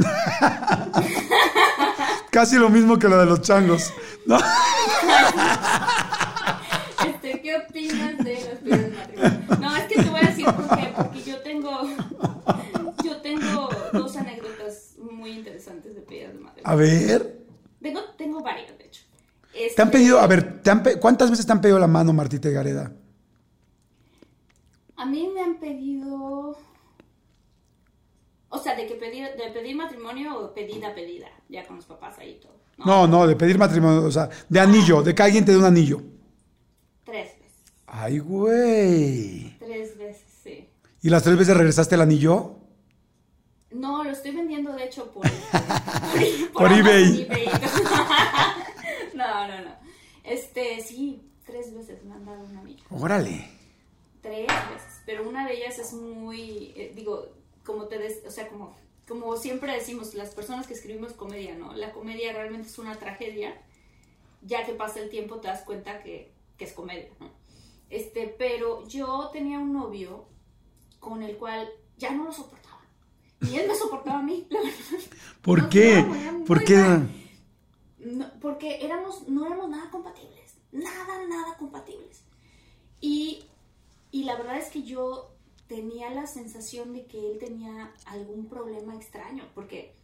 [2.30, 3.92] Casi lo mismo que lo de los changos.
[4.26, 4.38] ¿no?
[7.06, 9.40] Este, ¿Qué opinas de los pedidos de matrimonio?
[9.60, 10.92] No, es que te voy a decir por qué.
[10.96, 11.70] Porque yo tengo,
[13.04, 16.62] yo tengo dos anécdotas muy interesantes de pedidos de matrimonio.
[16.64, 17.40] A ver.
[17.82, 19.02] Tengo, tengo varias, de hecho.
[19.74, 22.48] ¿Te han pedido, a ver, te han ¿cuántas veces te han pedido la mano Martita
[22.48, 22.92] y Gareda?
[24.96, 26.09] A mí me han pedido
[28.50, 32.18] o sea, de que pedir, de pedir matrimonio o pedida, pedida, ya con los papás
[32.18, 32.60] ahí todo.
[32.84, 35.64] No, no, de pedir matrimonio, o sea, de anillo, de que alguien te dé un
[35.64, 36.02] anillo.
[37.04, 37.72] Tres veces.
[37.86, 39.56] Ay, güey.
[39.58, 40.68] Tres veces, sí.
[41.02, 42.56] ¿Y las tres veces regresaste el anillo?
[43.70, 45.22] No, lo estoy vendiendo de hecho por,
[46.52, 47.28] por, por eBay.
[49.14, 49.76] no, no, no.
[50.24, 52.84] Este, sí, tres veces me han dado un anillo.
[52.90, 53.48] Órale.
[54.20, 57.28] Tres veces, pero una de ellas es muy, eh, digo,
[57.70, 58.74] como te des, o sea, como,
[59.06, 61.72] como siempre decimos, las personas que escribimos comedia, ¿no?
[61.74, 63.60] La comedia realmente es una tragedia,
[64.42, 67.30] ya que pasa el tiempo te das cuenta que, que es comedia, ¿no?
[67.88, 70.26] Este, pero yo tenía un novio
[70.98, 72.80] con el cual ya no lo soportaba.
[73.40, 75.06] Y él me soportaba a mí, la verdad.
[75.42, 76.04] ¿Por qué?
[76.46, 77.00] ¿Por qué?
[78.40, 80.54] porque éramos, no éramos nada compatibles.
[80.72, 82.22] Nada, nada compatibles.
[83.00, 83.44] Y,
[84.10, 85.30] y la verdad es que yo
[85.70, 89.94] tenía la sensación de que él tenía algún problema extraño, porque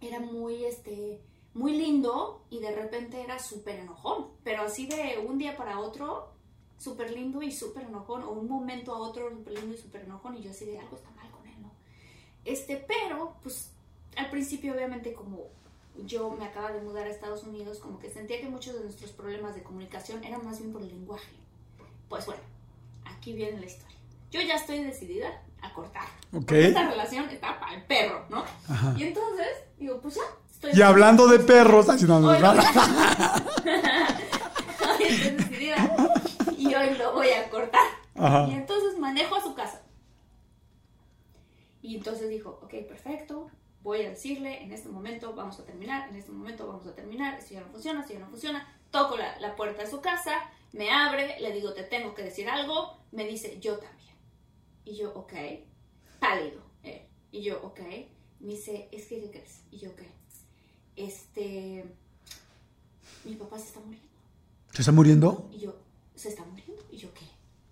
[0.00, 1.20] era muy, este,
[1.52, 6.32] muy lindo y de repente era súper enojón, pero así de un día para otro,
[6.78, 10.38] súper lindo y súper enojón, o un momento a otro súper lindo y súper enojón,
[10.38, 11.70] y yo así de algo está mal con él, ¿no?
[12.46, 13.72] Este, pero, pues,
[14.16, 15.48] al principio obviamente como
[16.06, 19.10] yo me acaba de mudar a Estados Unidos, como que sentía que muchos de nuestros
[19.10, 21.32] problemas de comunicación eran más bien por el lenguaje.
[22.08, 22.40] Pues bueno,
[23.04, 23.97] aquí viene la historia
[24.30, 26.06] yo ya estoy decidida a cortar.
[26.32, 26.52] Ok.
[26.52, 28.44] Esta relación está para el perro, ¿no?
[28.68, 28.94] Ajá.
[28.96, 29.46] Y entonces,
[29.78, 30.22] digo, pues ya.
[30.50, 32.58] Estoy y hablando de perros, así no, hoy, hoy
[35.00, 36.14] estoy decidida
[36.56, 37.86] y hoy lo voy a cortar.
[38.16, 38.48] Ajá.
[38.50, 39.82] Y entonces manejo a su casa.
[41.80, 43.50] Y entonces dijo, ok, perfecto,
[43.82, 47.40] voy a decirle, en este momento vamos a terminar, en este momento vamos a terminar,
[47.40, 50.32] si ya no funciona, si ya no funciona, toco la, la puerta de su casa,
[50.72, 54.07] me abre, le digo, te tengo que decir algo, me dice, yo también.
[54.88, 55.34] Y yo, ok.
[56.18, 56.62] Pálido.
[56.82, 57.06] Eh.
[57.30, 57.80] Y yo, ok.
[58.40, 59.60] Me dice, es que, ¿qué crees?
[59.70, 60.00] Y yo, ok.
[60.96, 61.84] Este.
[63.26, 64.08] Mi papá se está muriendo.
[64.72, 65.50] ¿Se está muriendo?
[65.52, 65.76] Y yo,
[66.14, 66.82] ¿se está muriendo?
[66.90, 67.26] Y yo, ¿qué?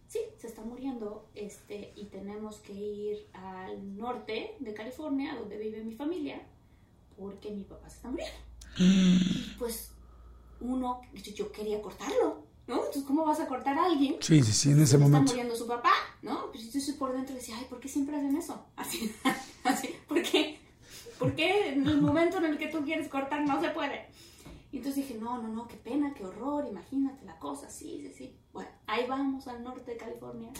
[0.09, 5.83] Sí, se está muriendo este, y tenemos que ir al norte de California, donde vive
[5.83, 6.43] mi familia,
[7.19, 8.37] porque mi papá se está muriendo.
[8.79, 9.93] Y pues
[10.61, 12.77] uno, yo quería cortarlo, ¿no?
[12.77, 14.17] Entonces, ¿cómo vas a cortar a alguien?
[14.21, 15.31] Sí, sí, sí, en ese se está momento.
[15.33, 15.93] muriendo su papá,
[16.23, 16.51] ¿no?
[16.51, 18.67] Pues entonces por dentro decía, ay, ¿por qué siempre hacen eso?
[18.77, 19.15] Así,
[19.65, 20.59] así, ¿por qué?
[21.19, 24.07] ¿Por qué en el momento en el que tú quieres cortar no se puede?
[24.73, 28.13] Y entonces dije, no, no, no, qué pena, qué horror, imagínate la cosa, sí, sí,
[28.13, 28.37] sí.
[28.53, 30.51] Bueno, ahí vamos al norte de California.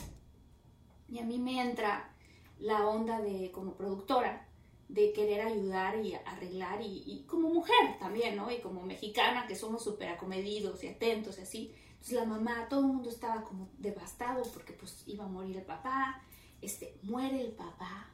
[1.09, 2.13] Y a mí me entra
[2.59, 4.47] la onda de, como productora,
[4.89, 8.49] de querer ayudar y arreglar, y, y como mujer también, ¿no?
[8.49, 11.75] Y como mexicana, que somos súper acomedidos y atentos y así.
[12.09, 15.65] Entonces la mamá, todo el mundo estaba como devastado porque pues iba a morir el
[15.65, 16.21] papá,
[16.61, 18.07] este, muere el papá.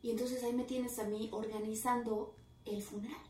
[0.00, 3.20] Y entonces ahí me tienes a mí organizando el funeral.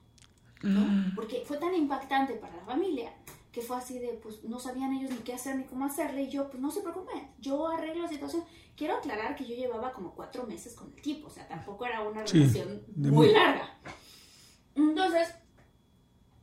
[0.62, 1.12] ¿no?
[1.16, 3.12] Porque fue tan impactante para la familia
[3.50, 6.22] que fue así de, pues no sabían ellos ni qué hacer ni cómo hacerle.
[6.22, 8.44] Y yo, pues no se preocupen, yo arreglo la situación.
[8.76, 12.02] Quiero aclarar que yo llevaba como cuatro meses con el tipo, o sea, tampoco era
[12.02, 13.68] una relación muy muy- larga.
[14.76, 15.34] Entonces,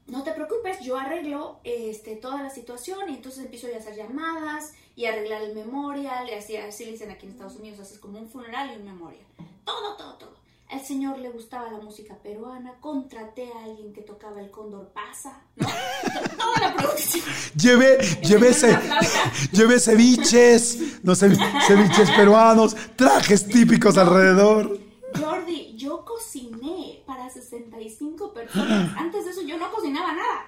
[0.07, 3.95] no te preocupes, yo arreglo este, toda la situación y entonces empiezo yo a hacer
[3.95, 7.99] llamadas y arreglar el memorial y así, así le dicen aquí en Estados Unidos, haces
[7.99, 9.25] como un funeral y un memorial.
[9.65, 10.35] Todo, todo, todo.
[10.69, 15.41] Al señor le gustaba la música peruana, contraté a alguien que tocaba el cóndor pasa,
[15.57, 15.67] ¿no?
[16.37, 17.23] Toda la producción.
[17.55, 18.77] Llevé, llevé, ce-
[19.51, 21.35] llevé ceviches, no sé,
[21.67, 24.79] ceviches peruanos, trajes típicos alrededor.
[25.19, 28.91] Jordi, yo cociné para 65 personas.
[28.97, 30.47] Antes de eso yo no cocinaba nada.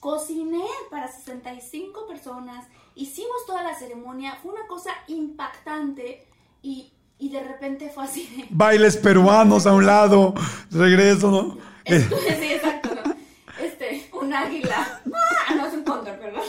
[0.00, 2.66] Cociné para 65 personas.
[2.94, 4.38] Hicimos toda la ceremonia.
[4.42, 6.26] Fue una cosa impactante
[6.62, 8.46] y, y de repente fue así de...
[8.50, 10.34] Bailes peruanos a un lado,
[10.70, 11.58] regreso, ¿no?
[11.86, 13.14] Sí, exacto, ¿no?
[13.62, 15.00] Este, un águila.
[15.48, 16.42] Ah, no, es un cóndor, perdón.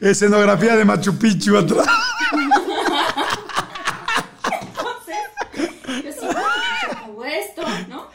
[0.00, 1.86] escenografía de Machu Picchu atrás.
[4.50, 8.06] Entonces, yo sí, ya acabó esto, ¿no?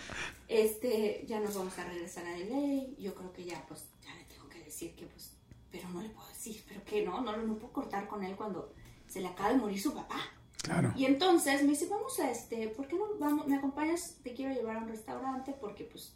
[0.64, 2.95] Este, ya nos vamos a regresar a LA.
[2.97, 5.34] Yo creo que ya, pues, ya le tengo que decir que, pues,
[5.70, 8.74] pero no le puedo decir, pero que no, no, no puedo cortar con él cuando
[9.07, 10.22] se le acaba de morir su papá.
[10.61, 10.93] Claro.
[10.95, 14.20] Y entonces me dice, vamos a este, ¿por qué no vamos, me acompañas?
[14.24, 16.14] Te quiero llevar a un restaurante porque, pues,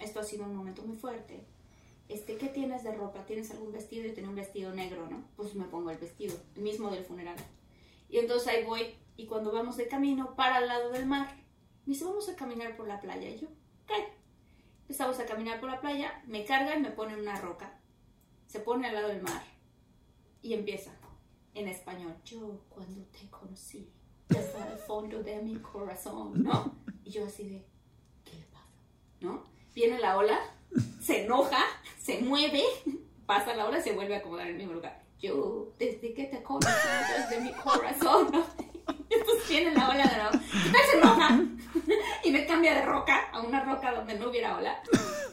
[0.00, 1.44] esto ha sido un momento muy fuerte.
[2.08, 3.26] Este, ¿qué tienes de ropa?
[3.26, 4.06] ¿Tienes algún vestido?
[4.06, 5.22] Yo tenía un vestido negro, ¿no?
[5.36, 7.36] Pues me pongo el vestido, el mismo del funeral.
[8.08, 11.36] Y entonces ahí voy, y cuando vamos de camino para al lado del mar,
[11.84, 13.28] me dice, vamos a caminar por la playa.
[13.28, 13.48] Y yo.
[14.92, 17.80] Empezamos a caminar por la playa, me carga y me pone en una roca.
[18.46, 19.42] Se pone al lado del mar
[20.42, 20.90] y empieza
[21.54, 22.14] en español.
[22.26, 23.90] Yo cuando te conocí,
[24.28, 26.76] desde el fondo de mi corazón, ¿no?
[27.04, 27.66] Y yo así de,
[28.22, 28.68] ¿qué le pasa?
[29.22, 29.44] ¿No?
[29.74, 30.38] Viene la ola,
[31.00, 31.64] se enoja,
[31.98, 32.62] se mueve,
[33.24, 35.02] pasa la ola y se vuelve a acomodar en el mismo lugar.
[35.18, 36.68] Yo, desde que te conocí,
[37.16, 38.44] desde mi corazón, ¿no?
[39.08, 40.46] Entonces viene la ola de nuevo.
[40.90, 41.40] Se enoja
[42.24, 44.82] y me cambia de roca a una roca donde no hubiera ola.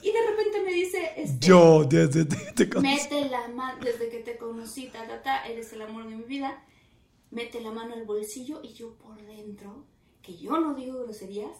[0.01, 2.95] Y de repente me dice, este, Yo desde te, te conocí.
[2.95, 6.23] Mete la mano, desde que te conocí, ta, ta, ta, eres el amor de mi
[6.23, 6.63] vida.
[7.31, 9.85] Mete la mano al bolsillo y yo por dentro,
[10.21, 11.55] que yo no digo groserías,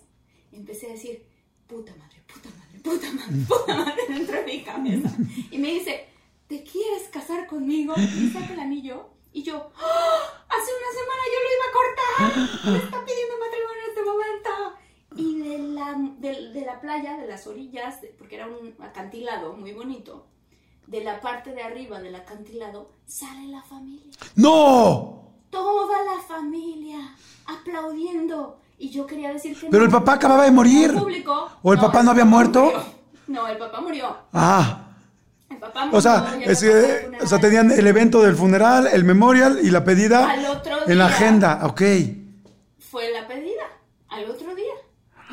[0.52, 1.26] empecé a decir,
[1.68, 5.16] puta madre, puta madre, puta madre, puta madre dentro de mi cabeza.
[5.52, 6.08] Y me dice,
[6.48, 7.94] ¿te quieres casar conmigo?
[7.98, 10.46] Y saca el anillo y yo, ¡Ah!
[10.50, 12.74] hace una semana yo lo iba a cortar.
[12.74, 13.69] Me está pidiendo matrimonio
[14.10, 14.76] momento.
[15.16, 19.54] Y de la, de, de la playa, de las orillas, de- porque era un acantilado
[19.54, 20.28] muy bonito,
[20.88, 24.12] de la parte de arriba del acantilado sale la familia.
[24.36, 25.34] ¡No!
[25.50, 27.00] Toda la familia
[27.48, 28.60] aplaudiendo.
[28.78, 29.86] Y yo quería decir que Pero no.
[29.86, 30.94] el papá acababa de morir.
[30.94, 31.50] Público.
[31.62, 32.66] ¿O el papá no había muerto?
[32.66, 32.84] murió.
[33.28, 34.18] No, el papá murió.
[34.32, 34.86] Ah.
[35.50, 35.98] El papá murió.
[35.98, 36.64] O sea, es
[37.12, 40.78] no o sea, tenían el evento del funeral, el memorial y la pedida Al otro
[40.88, 41.16] en la día.
[41.16, 41.60] agenda.
[41.66, 41.82] Ok.
[42.80, 43.49] Fue la pedida día.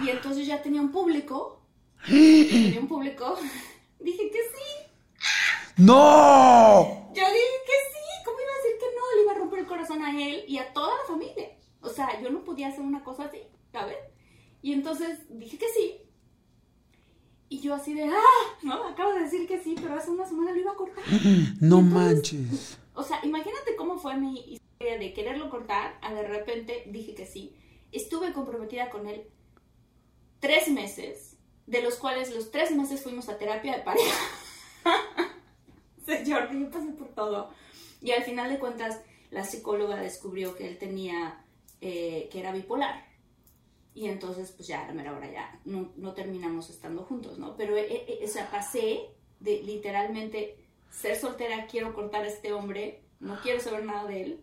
[0.04, 1.62] Y entonces ya tenía un público.
[2.06, 3.36] tenía un público.
[4.00, 5.22] Dije que sí.
[5.78, 7.12] ¡No!
[7.14, 8.24] Yo dije que sí.
[8.24, 9.16] ¿Cómo iba a decir que no?
[9.16, 11.50] Le iba a romper el corazón a él y a toda la familia.
[11.80, 13.38] O sea, yo no podía hacer una cosa así,
[13.72, 13.96] ¿sabes?
[14.62, 16.00] Y entonces dije que sí.
[17.48, 20.50] Y yo así de, ah, no, acabo de decir que sí, pero hace una semana
[20.52, 21.04] lo iba a cortar.
[21.60, 22.78] No Entonces- manches.
[22.94, 27.26] O sea, imagínate cómo fue mi historia de quererlo cortar a de repente dije que
[27.26, 27.54] sí.
[27.92, 29.26] Estuve comprometida con él
[30.40, 34.16] tres meses, de los cuales los tres meses fuimos a terapia de pareja.
[36.06, 37.50] Señor, yo pasé por todo.
[38.00, 41.44] Y al final de cuentas, la psicóloga descubrió que él tenía,
[41.80, 43.04] eh, que era bipolar.
[43.94, 47.56] Y entonces, pues ya, a hora ya, no, no terminamos estando juntos, ¿no?
[47.56, 49.08] Pero, eh, eh, o sea, pasé
[49.40, 50.58] de literalmente
[50.90, 54.40] ser soltera, quiero cortar a este hombre, no quiero saber nada de él,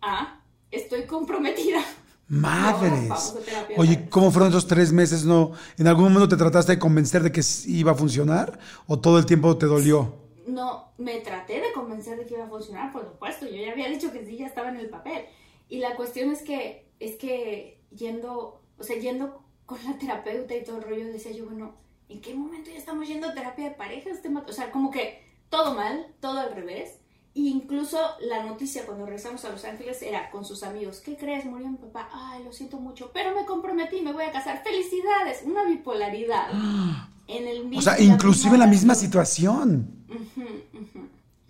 [0.00, 1.84] a estoy comprometida.
[2.28, 3.34] Madres.
[3.76, 4.08] Oye.
[4.10, 5.24] ¿cómo fueron esos tres meses?
[5.24, 5.52] ¿No?
[5.78, 8.58] ¿En algún momento te trataste de convencer de que iba a funcionar?
[8.86, 10.14] ¿O todo el tiempo te dolió?
[10.46, 13.46] No, me traté de convencer de que iba a funcionar, por supuesto.
[13.46, 15.24] Yo ya había dicho que sí, ya estaba en el papel.
[15.68, 20.64] Y la cuestión es que, es que yendo, o sea, yendo con la terapeuta y
[20.64, 21.74] todo el rollo, decía yo, bueno,
[22.08, 24.10] ¿en qué momento ya estamos yendo a terapia de pareja?
[24.10, 26.98] Este o sea, como que todo mal, todo al revés.
[27.36, 31.02] Incluso la noticia cuando regresamos a Los Ángeles era con sus amigos.
[31.04, 31.44] ¿Qué crees?
[31.44, 32.08] Murió mi papá.
[32.12, 34.62] Ay, lo siento mucho, pero me comprometí, me voy a casar.
[34.64, 35.42] ¡Felicidades!
[35.44, 36.48] Una bipolaridad.
[37.28, 40.06] En el mismo, O sea, inclusive en la misma situación.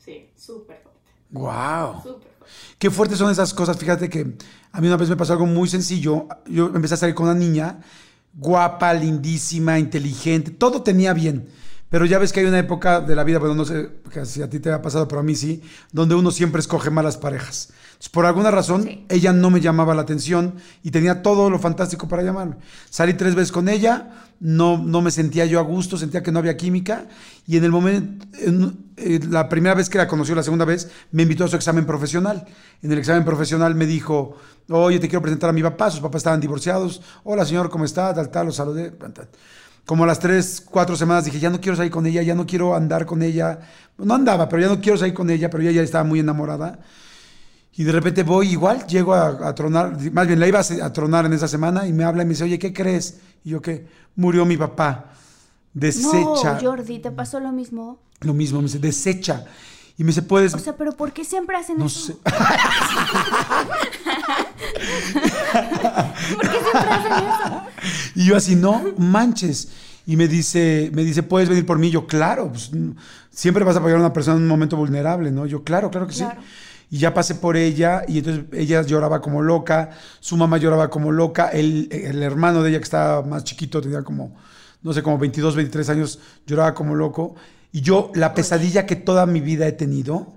[0.02, 1.00] Sí, súper fuerte.
[1.32, 2.02] ¡Wow!
[2.02, 2.56] Súper fuerte.
[2.78, 3.76] Qué fuertes son esas cosas.
[3.76, 4.38] Fíjate que
[4.72, 6.28] a mí una vez me pasó algo muy sencillo.
[6.46, 7.80] Yo empecé a salir con una niña
[8.36, 11.48] guapa, lindísima, inteligente, todo tenía bien.
[11.96, 13.88] Pero ya ves que hay una época de la vida, bueno, no sé
[14.24, 17.16] si a ti te ha pasado, pero a mí sí, donde uno siempre escoge malas
[17.16, 17.70] parejas.
[17.86, 19.06] Entonces, por alguna razón, Sí.
[19.08, 22.56] ella no me llamaba la atención y tenía todo lo fantástico para llamarme.
[22.90, 26.38] Salí tres veces con ella, no, no me sentía yo a gusto, sentía que no
[26.40, 27.06] había química
[27.46, 30.90] y en el momento, en- eh, la primera vez que la conoció, la segunda vez,
[31.12, 32.44] me invitó a su examen profesional.
[32.82, 34.36] En el examen profesional me dijo,
[34.68, 38.12] oye, te quiero presentar a mi papá, sus papás estaban divorciados, hola señor, ¿cómo está?
[38.12, 38.90] Tal, tal, lo saludé.
[38.90, 39.28] tal, tal.
[39.86, 42.44] Como a las tres, cuatro semanas dije, ya no quiero salir con ella, ya no
[42.44, 43.60] quiero andar con ella.
[43.96, 46.80] No andaba, pero ya no quiero salir con ella, pero ella ya estaba muy enamorada.
[47.72, 51.26] Y de repente voy igual, llego a, a tronar, más bien la iba a tronar
[51.26, 53.20] en esa semana y me habla y me dice, oye, ¿qué crees?
[53.44, 53.86] Y yo, ¿qué?
[54.16, 55.12] Murió mi papá.
[55.72, 56.54] Desecha.
[56.54, 58.00] No, Jordi, ¿te pasó lo mismo?
[58.22, 59.44] Lo mismo, me dice, desecha.
[59.98, 60.52] Y me dice, puedes...
[60.54, 62.00] O sea, pero ¿por qué siempre hacen no eso?
[62.00, 62.12] sé.
[66.34, 67.62] ¿Por qué siempre hacen eso?
[68.14, 69.68] Y yo así, no manches.
[70.06, 71.90] Y me dice, me dice, ¿puedes venir por mí?
[71.90, 72.70] Yo, claro, pues,
[73.30, 75.46] siempre vas a apoyar a una persona en un momento vulnerable, ¿no?
[75.46, 76.40] Yo, claro, claro que Claro.
[76.40, 76.46] sí.
[76.88, 79.90] Y ya pasé por ella y entonces ella lloraba como loca,
[80.20, 84.02] su mamá lloraba como loca, el, el hermano de ella que estaba más chiquito, tenía
[84.04, 84.36] como,
[84.82, 87.34] no sé, como 22, 23 años, lloraba como loco.
[87.76, 90.32] Y yo, la pesadilla que toda mi vida he tenido,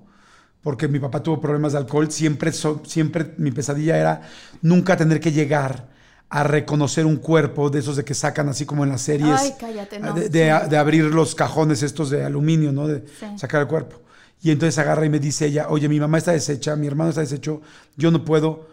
[0.61, 4.21] porque mi papá tuvo problemas de alcohol, siempre, so- siempre mi pesadilla era
[4.61, 5.87] nunca tener que llegar
[6.27, 9.39] a reconocer un cuerpo de esos de que sacan así como en las series.
[9.39, 10.69] Ay, cállate, no, de, de- sí.
[10.69, 12.87] de abrir los cajones estos de aluminio, ¿no?
[12.89, 13.25] De Sí.
[13.37, 14.01] sacar el cuerpo.
[14.41, 17.21] Y entonces agarra y me dice ella, oye, mi mamá está deshecha, mi hermano está
[17.21, 17.61] deshecho,
[17.95, 18.67] yo no puedo.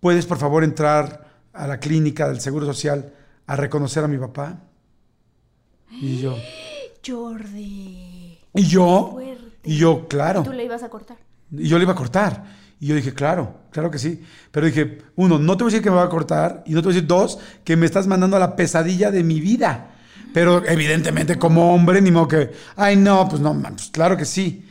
[0.00, 3.10] ¿Puedes por favor entrar a la clínica del Seguro Social
[3.46, 4.58] a reconocer a mi papá?
[5.90, 6.36] Y yo,
[7.04, 8.38] Jordi.
[8.54, 9.18] y yo,
[9.64, 10.42] y yo, claro.
[10.42, 11.18] Tú le ibas a cortar.
[11.50, 12.44] Y yo le iba a cortar.
[12.80, 14.22] Y yo dije, claro, claro que sí.
[14.50, 16.64] Pero dije, uno, no te voy a decir que me va a cortar.
[16.66, 19.22] Y no te voy a decir, dos, que me estás mandando a la pesadilla de
[19.22, 19.92] mi vida.
[20.34, 24.66] Pero evidentemente como hombre, ni modo que, ay, no, pues no, pues claro que sí.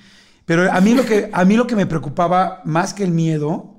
[0.45, 3.75] Pero a mí lo que, a mí lo que me preocupaba más que el miedo,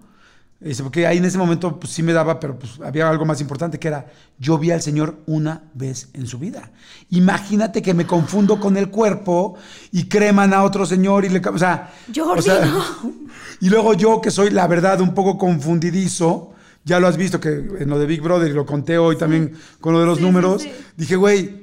[0.82, 3.78] porque ahí en ese momento pues sí me daba, pero pues había algo más importante
[3.78, 4.06] que era,
[4.38, 6.70] yo vi al Señor una vez en su vida.
[7.10, 9.56] Imagínate que me confundo con el cuerpo
[9.90, 11.40] y creman a otro Señor y le...
[11.40, 12.84] O sea, Jordi, o sea, no.
[13.60, 16.52] y luego yo que soy la verdad un poco confundidizo,
[16.84, 19.54] ya lo has visto que en lo de Big Brother y lo conté hoy también
[19.80, 20.72] con lo de los Sí, sí, números, sí.
[20.96, 21.62] dije, güey,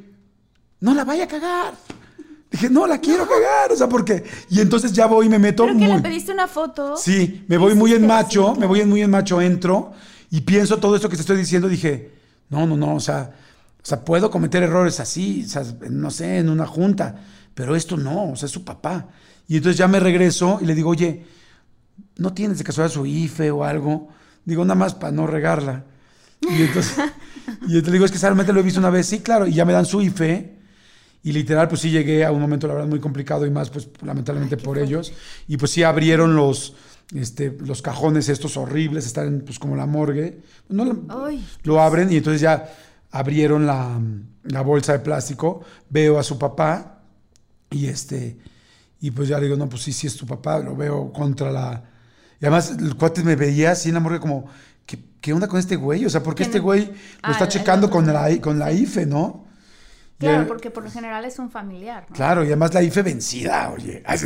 [0.82, 1.74] no la vaya a cagar.
[2.52, 4.24] Dije, no la quiero cagar, o sea, porque...
[4.50, 5.95] Y entonces ya voy y me meto Creo que muy...
[5.97, 6.97] le pediste una foto.
[6.97, 9.93] Sí, me voy muy en macho, me voy en muy en macho, entro
[10.32, 12.12] y pienso todo esto que te estoy diciendo, dije,
[12.50, 13.32] no, no, no, o sea,
[13.82, 17.24] o sea, puedo cometer errores así, o sea, no sé, en una junta,
[17.54, 19.08] pero esto no, o sea, es su papá.
[19.47, 21.26] Y entonces ya me regreso y le digo, oye,
[22.18, 24.10] ¿no tienes de casualidad su IFE o algo?
[24.45, 25.86] Digo, nada más para no regarla.
[26.41, 26.95] Y entonces,
[27.68, 29.54] y entonces le digo, es que solamente lo he visto una vez, sí, claro, y
[29.54, 30.59] ya me dan su IFE.
[31.22, 33.89] Y literal, pues sí llegué a un momento, la verdad, muy complicado y más, pues
[34.01, 35.11] lamentablemente por ellos.
[35.47, 36.76] Y pues sí abrieron los,
[37.13, 40.41] este, los cajones estos horribles, están en, pues como la morgue.
[40.70, 42.74] No, Ay, lo abren y entonces ya
[43.11, 43.99] abrieron la,
[44.43, 47.01] la bolsa de plástico, veo a su papá
[47.70, 48.38] y este,
[49.01, 51.51] y pues ya le digo, no, pues sí, sí es tu papá, lo veo contra
[51.51, 51.84] la...
[52.41, 54.45] Y además el cuate me veía así en la morgue como,
[54.86, 56.05] ¿qué, qué onda con este güey?
[56.05, 56.49] O sea, ¿por qué ¿Quién?
[56.51, 56.93] este güey lo
[57.24, 59.49] Ah, está el- checando con la, con la IFE, no?
[60.20, 62.15] Claro, porque por lo general es un familiar, ¿no?
[62.15, 64.03] Claro, y además la IFE vencida, oye.
[64.05, 64.20] Ay,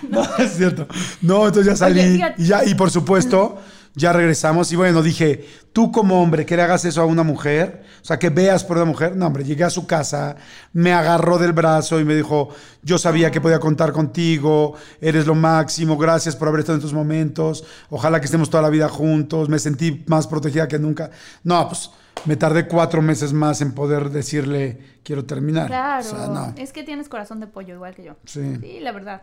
[0.10, 0.86] no, es cierto.
[1.22, 2.00] No, entonces ya salí.
[2.00, 3.58] Oye, y, ya, y por supuesto,
[3.94, 4.70] ya regresamos.
[4.72, 8.18] Y bueno, dije, tú como hombre, que le hagas eso a una mujer, o sea,
[8.18, 9.16] que veas por una mujer.
[9.16, 10.36] No, hombre, llegué a su casa,
[10.72, 12.48] me agarró del brazo y me dijo,
[12.82, 16.94] yo sabía que podía contar contigo, eres lo máximo, gracias por haber estado en estos
[16.94, 21.10] momentos, ojalá que estemos toda la vida juntos, me sentí más protegida que nunca.
[21.44, 21.90] No, pues
[22.26, 25.66] me tardé cuatro meses más en poder decirle, quiero terminar.
[25.68, 26.54] Claro, O sea, no.
[26.56, 28.16] es que tienes corazón de pollo igual que yo.
[28.24, 28.56] Sí.
[28.60, 29.22] Sí, la verdad.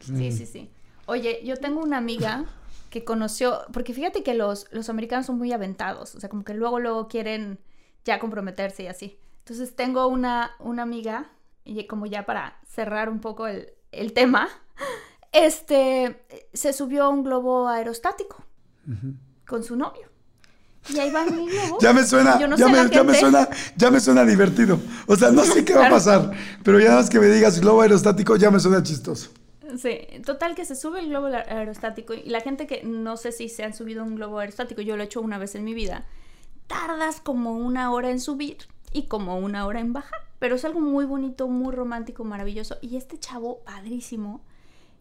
[0.00, 0.70] Sí, sí, sí.
[1.06, 2.44] Oye, yo tengo una amiga
[2.90, 6.54] que conoció, porque fíjate que los, los americanos son muy aventados, o sea, como que
[6.54, 7.58] luego, luego quieren
[8.06, 9.18] ya comprometerse y así.
[9.40, 11.30] Entonces tengo una, una amiga,
[11.64, 14.48] y como ya para cerrar un poco el, el tema,
[15.32, 18.42] este, se subió a un globo aerostático
[19.46, 20.08] con su novio.
[20.88, 21.78] Y ahí va mi globo.
[21.80, 24.78] Ya me suena, Yo no ya, sé me, ya me suena, ya me suena divertido.
[25.08, 26.30] O sea, no sé qué va a pasar,
[26.62, 29.30] pero ya más que me digas globo aerostático ya me suena chistoso.
[29.78, 33.32] Sí, total que se sube el globo aer- aerostático y la gente que no sé
[33.32, 35.64] si se han subido a un globo aerostático, yo lo he hecho una vez en
[35.64, 36.06] mi vida,
[36.66, 38.58] tardas como una hora en subir
[38.92, 42.96] y como una hora en bajar, pero es algo muy bonito, muy romántico, maravilloso y
[42.96, 44.42] este chavo padrísimo,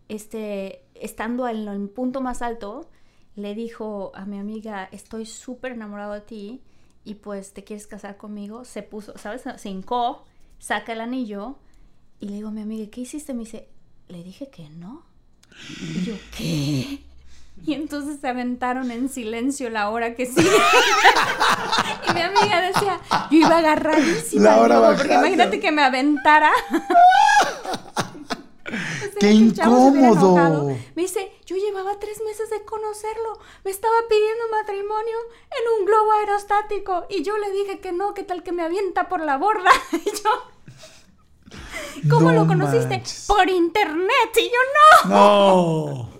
[0.09, 2.89] este, estando en el punto más alto,
[3.35, 6.61] le dijo a mi amiga, estoy súper enamorado de ti
[7.03, 9.43] y pues te quieres casar conmigo, se puso, ¿sabes?
[9.57, 10.23] Se hincó,
[10.59, 11.57] saca el anillo
[12.19, 13.33] y le digo a mi amiga, ¿qué hiciste?
[13.33, 13.69] Me dice,
[14.07, 15.03] le dije que no.
[15.79, 17.03] Y yo, ¿qué?
[17.63, 20.49] Y entonces se aventaron en silencio la hora que sigue.
[22.09, 22.99] y mi amiga decía,
[23.31, 24.43] yo iba agarradísima.
[24.43, 26.51] La hora porque imagínate que me aventara.
[29.19, 30.67] ¡Qué incómodo!
[30.95, 33.39] Me dice, yo llevaba tres meses de conocerlo.
[33.63, 35.17] Me estaba pidiendo matrimonio
[35.51, 37.05] en un globo aerostático.
[37.09, 39.71] Y yo le dije que no, que tal que me avienta por la borda.
[39.93, 41.59] Y yo,
[42.09, 42.97] ¿Cómo No lo conociste?
[42.97, 43.25] manches.
[43.27, 44.31] Por internet.
[44.37, 45.09] Y yo no.
[45.09, 46.14] No.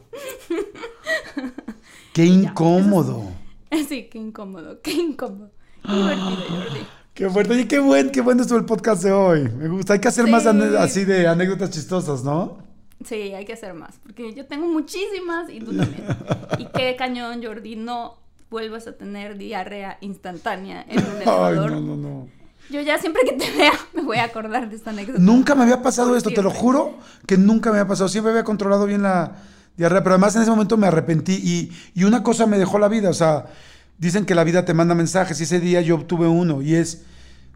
[2.13, 3.24] Qué incómodo.
[3.89, 5.51] Sí, qué incómodo, qué incómodo.
[5.86, 6.80] Qué divertido, Jordi.
[7.13, 7.53] Qué fuerte.
[7.53, 9.49] Oye, qué buen, qué bueno estuvo el podcast de hoy.
[9.49, 9.93] Me gusta.
[9.93, 10.32] Hay que hacer Sí.
[10.32, 12.59] más así de anécdotas chistosas, ¿no?
[13.03, 16.05] Sí, hay que hacer más, porque yo tengo muchísimas y tú también.
[16.57, 18.16] Y qué cañón, Jordi, no
[18.49, 21.72] vuelvas a tener diarrea instantánea en un Ay, elevador.
[21.74, 22.30] no, no, no.
[22.70, 25.20] Yo ya siempre que te vea me voy a acordar de esta anécdota.
[25.20, 26.95] Nunca me había pasado esto, te lo juro
[27.28, 28.07] que nunca me había pasado.
[28.07, 29.36] Siempre había controlado bien la
[29.78, 32.88] diarrea, pero además en ese momento me arrepentí y, y una cosa me dejó la
[32.88, 33.10] vida.
[33.10, 33.46] O sea,
[33.98, 37.04] dicen que la vida te manda mensajes y ese día yo obtuve uno y es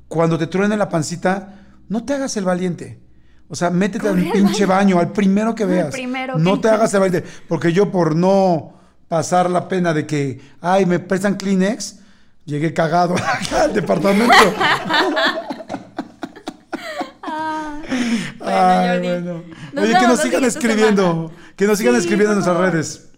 [0.07, 1.55] cuando te truene la pancita,
[1.87, 2.99] no te hagas el valiente.
[3.47, 5.91] O sea, métete al Corre al pinche baño, al primero que veas.
[5.91, 7.29] primero no que- te hagas el valiente.
[7.47, 8.73] Porque yo por no
[9.07, 11.97] pasar la pena de que, ay, me prestan Kleenex,
[12.45, 13.15] llegué cagado
[13.59, 14.33] al departamento.
[18.39, 19.43] Bueno, Ay, bueno.
[19.73, 21.31] Nos Oye, que nos sigan escribiendo.
[21.55, 23.09] Que nos sigan Sí, escribiendo en nuestras redes.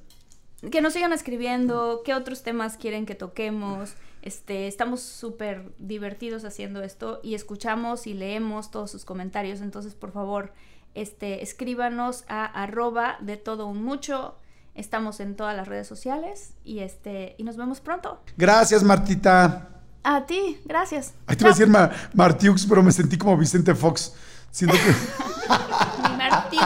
[0.72, 3.94] Que nos sigan escribiendo, qué otros temas quieren que toquemos.
[4.22, 9.62] Este, estamos súper divertidos haciendo esto y escuchamos y leemos todos sus comentarios.
[9.62, 10.54] Entonces, por favor,
[10.94, 14.36] este, escríbanos a arroba de todo un mucho.
[14.76, 18.22] Estamos en todas las redes sociales y este, y nos vemos pronto.
[18.38, 19.68] Gracias, Martita.
[20.04, 21.14] A ti, gracias.
[21.28, 24.14] Ahí te iba a decir Ma- Martiux, pero me sentí como Vicente Fox.
[24.52, 24.92] Siento que.
[26.10, 26.66] Mi Martínez.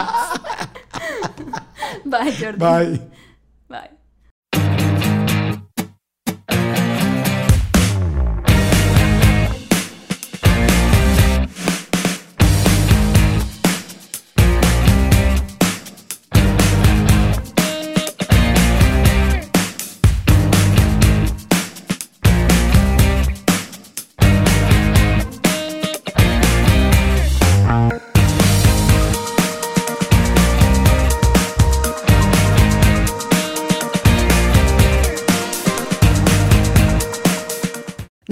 [2.04, 2.58] Bye, Jordi.
[2.58, 3.15] Bye.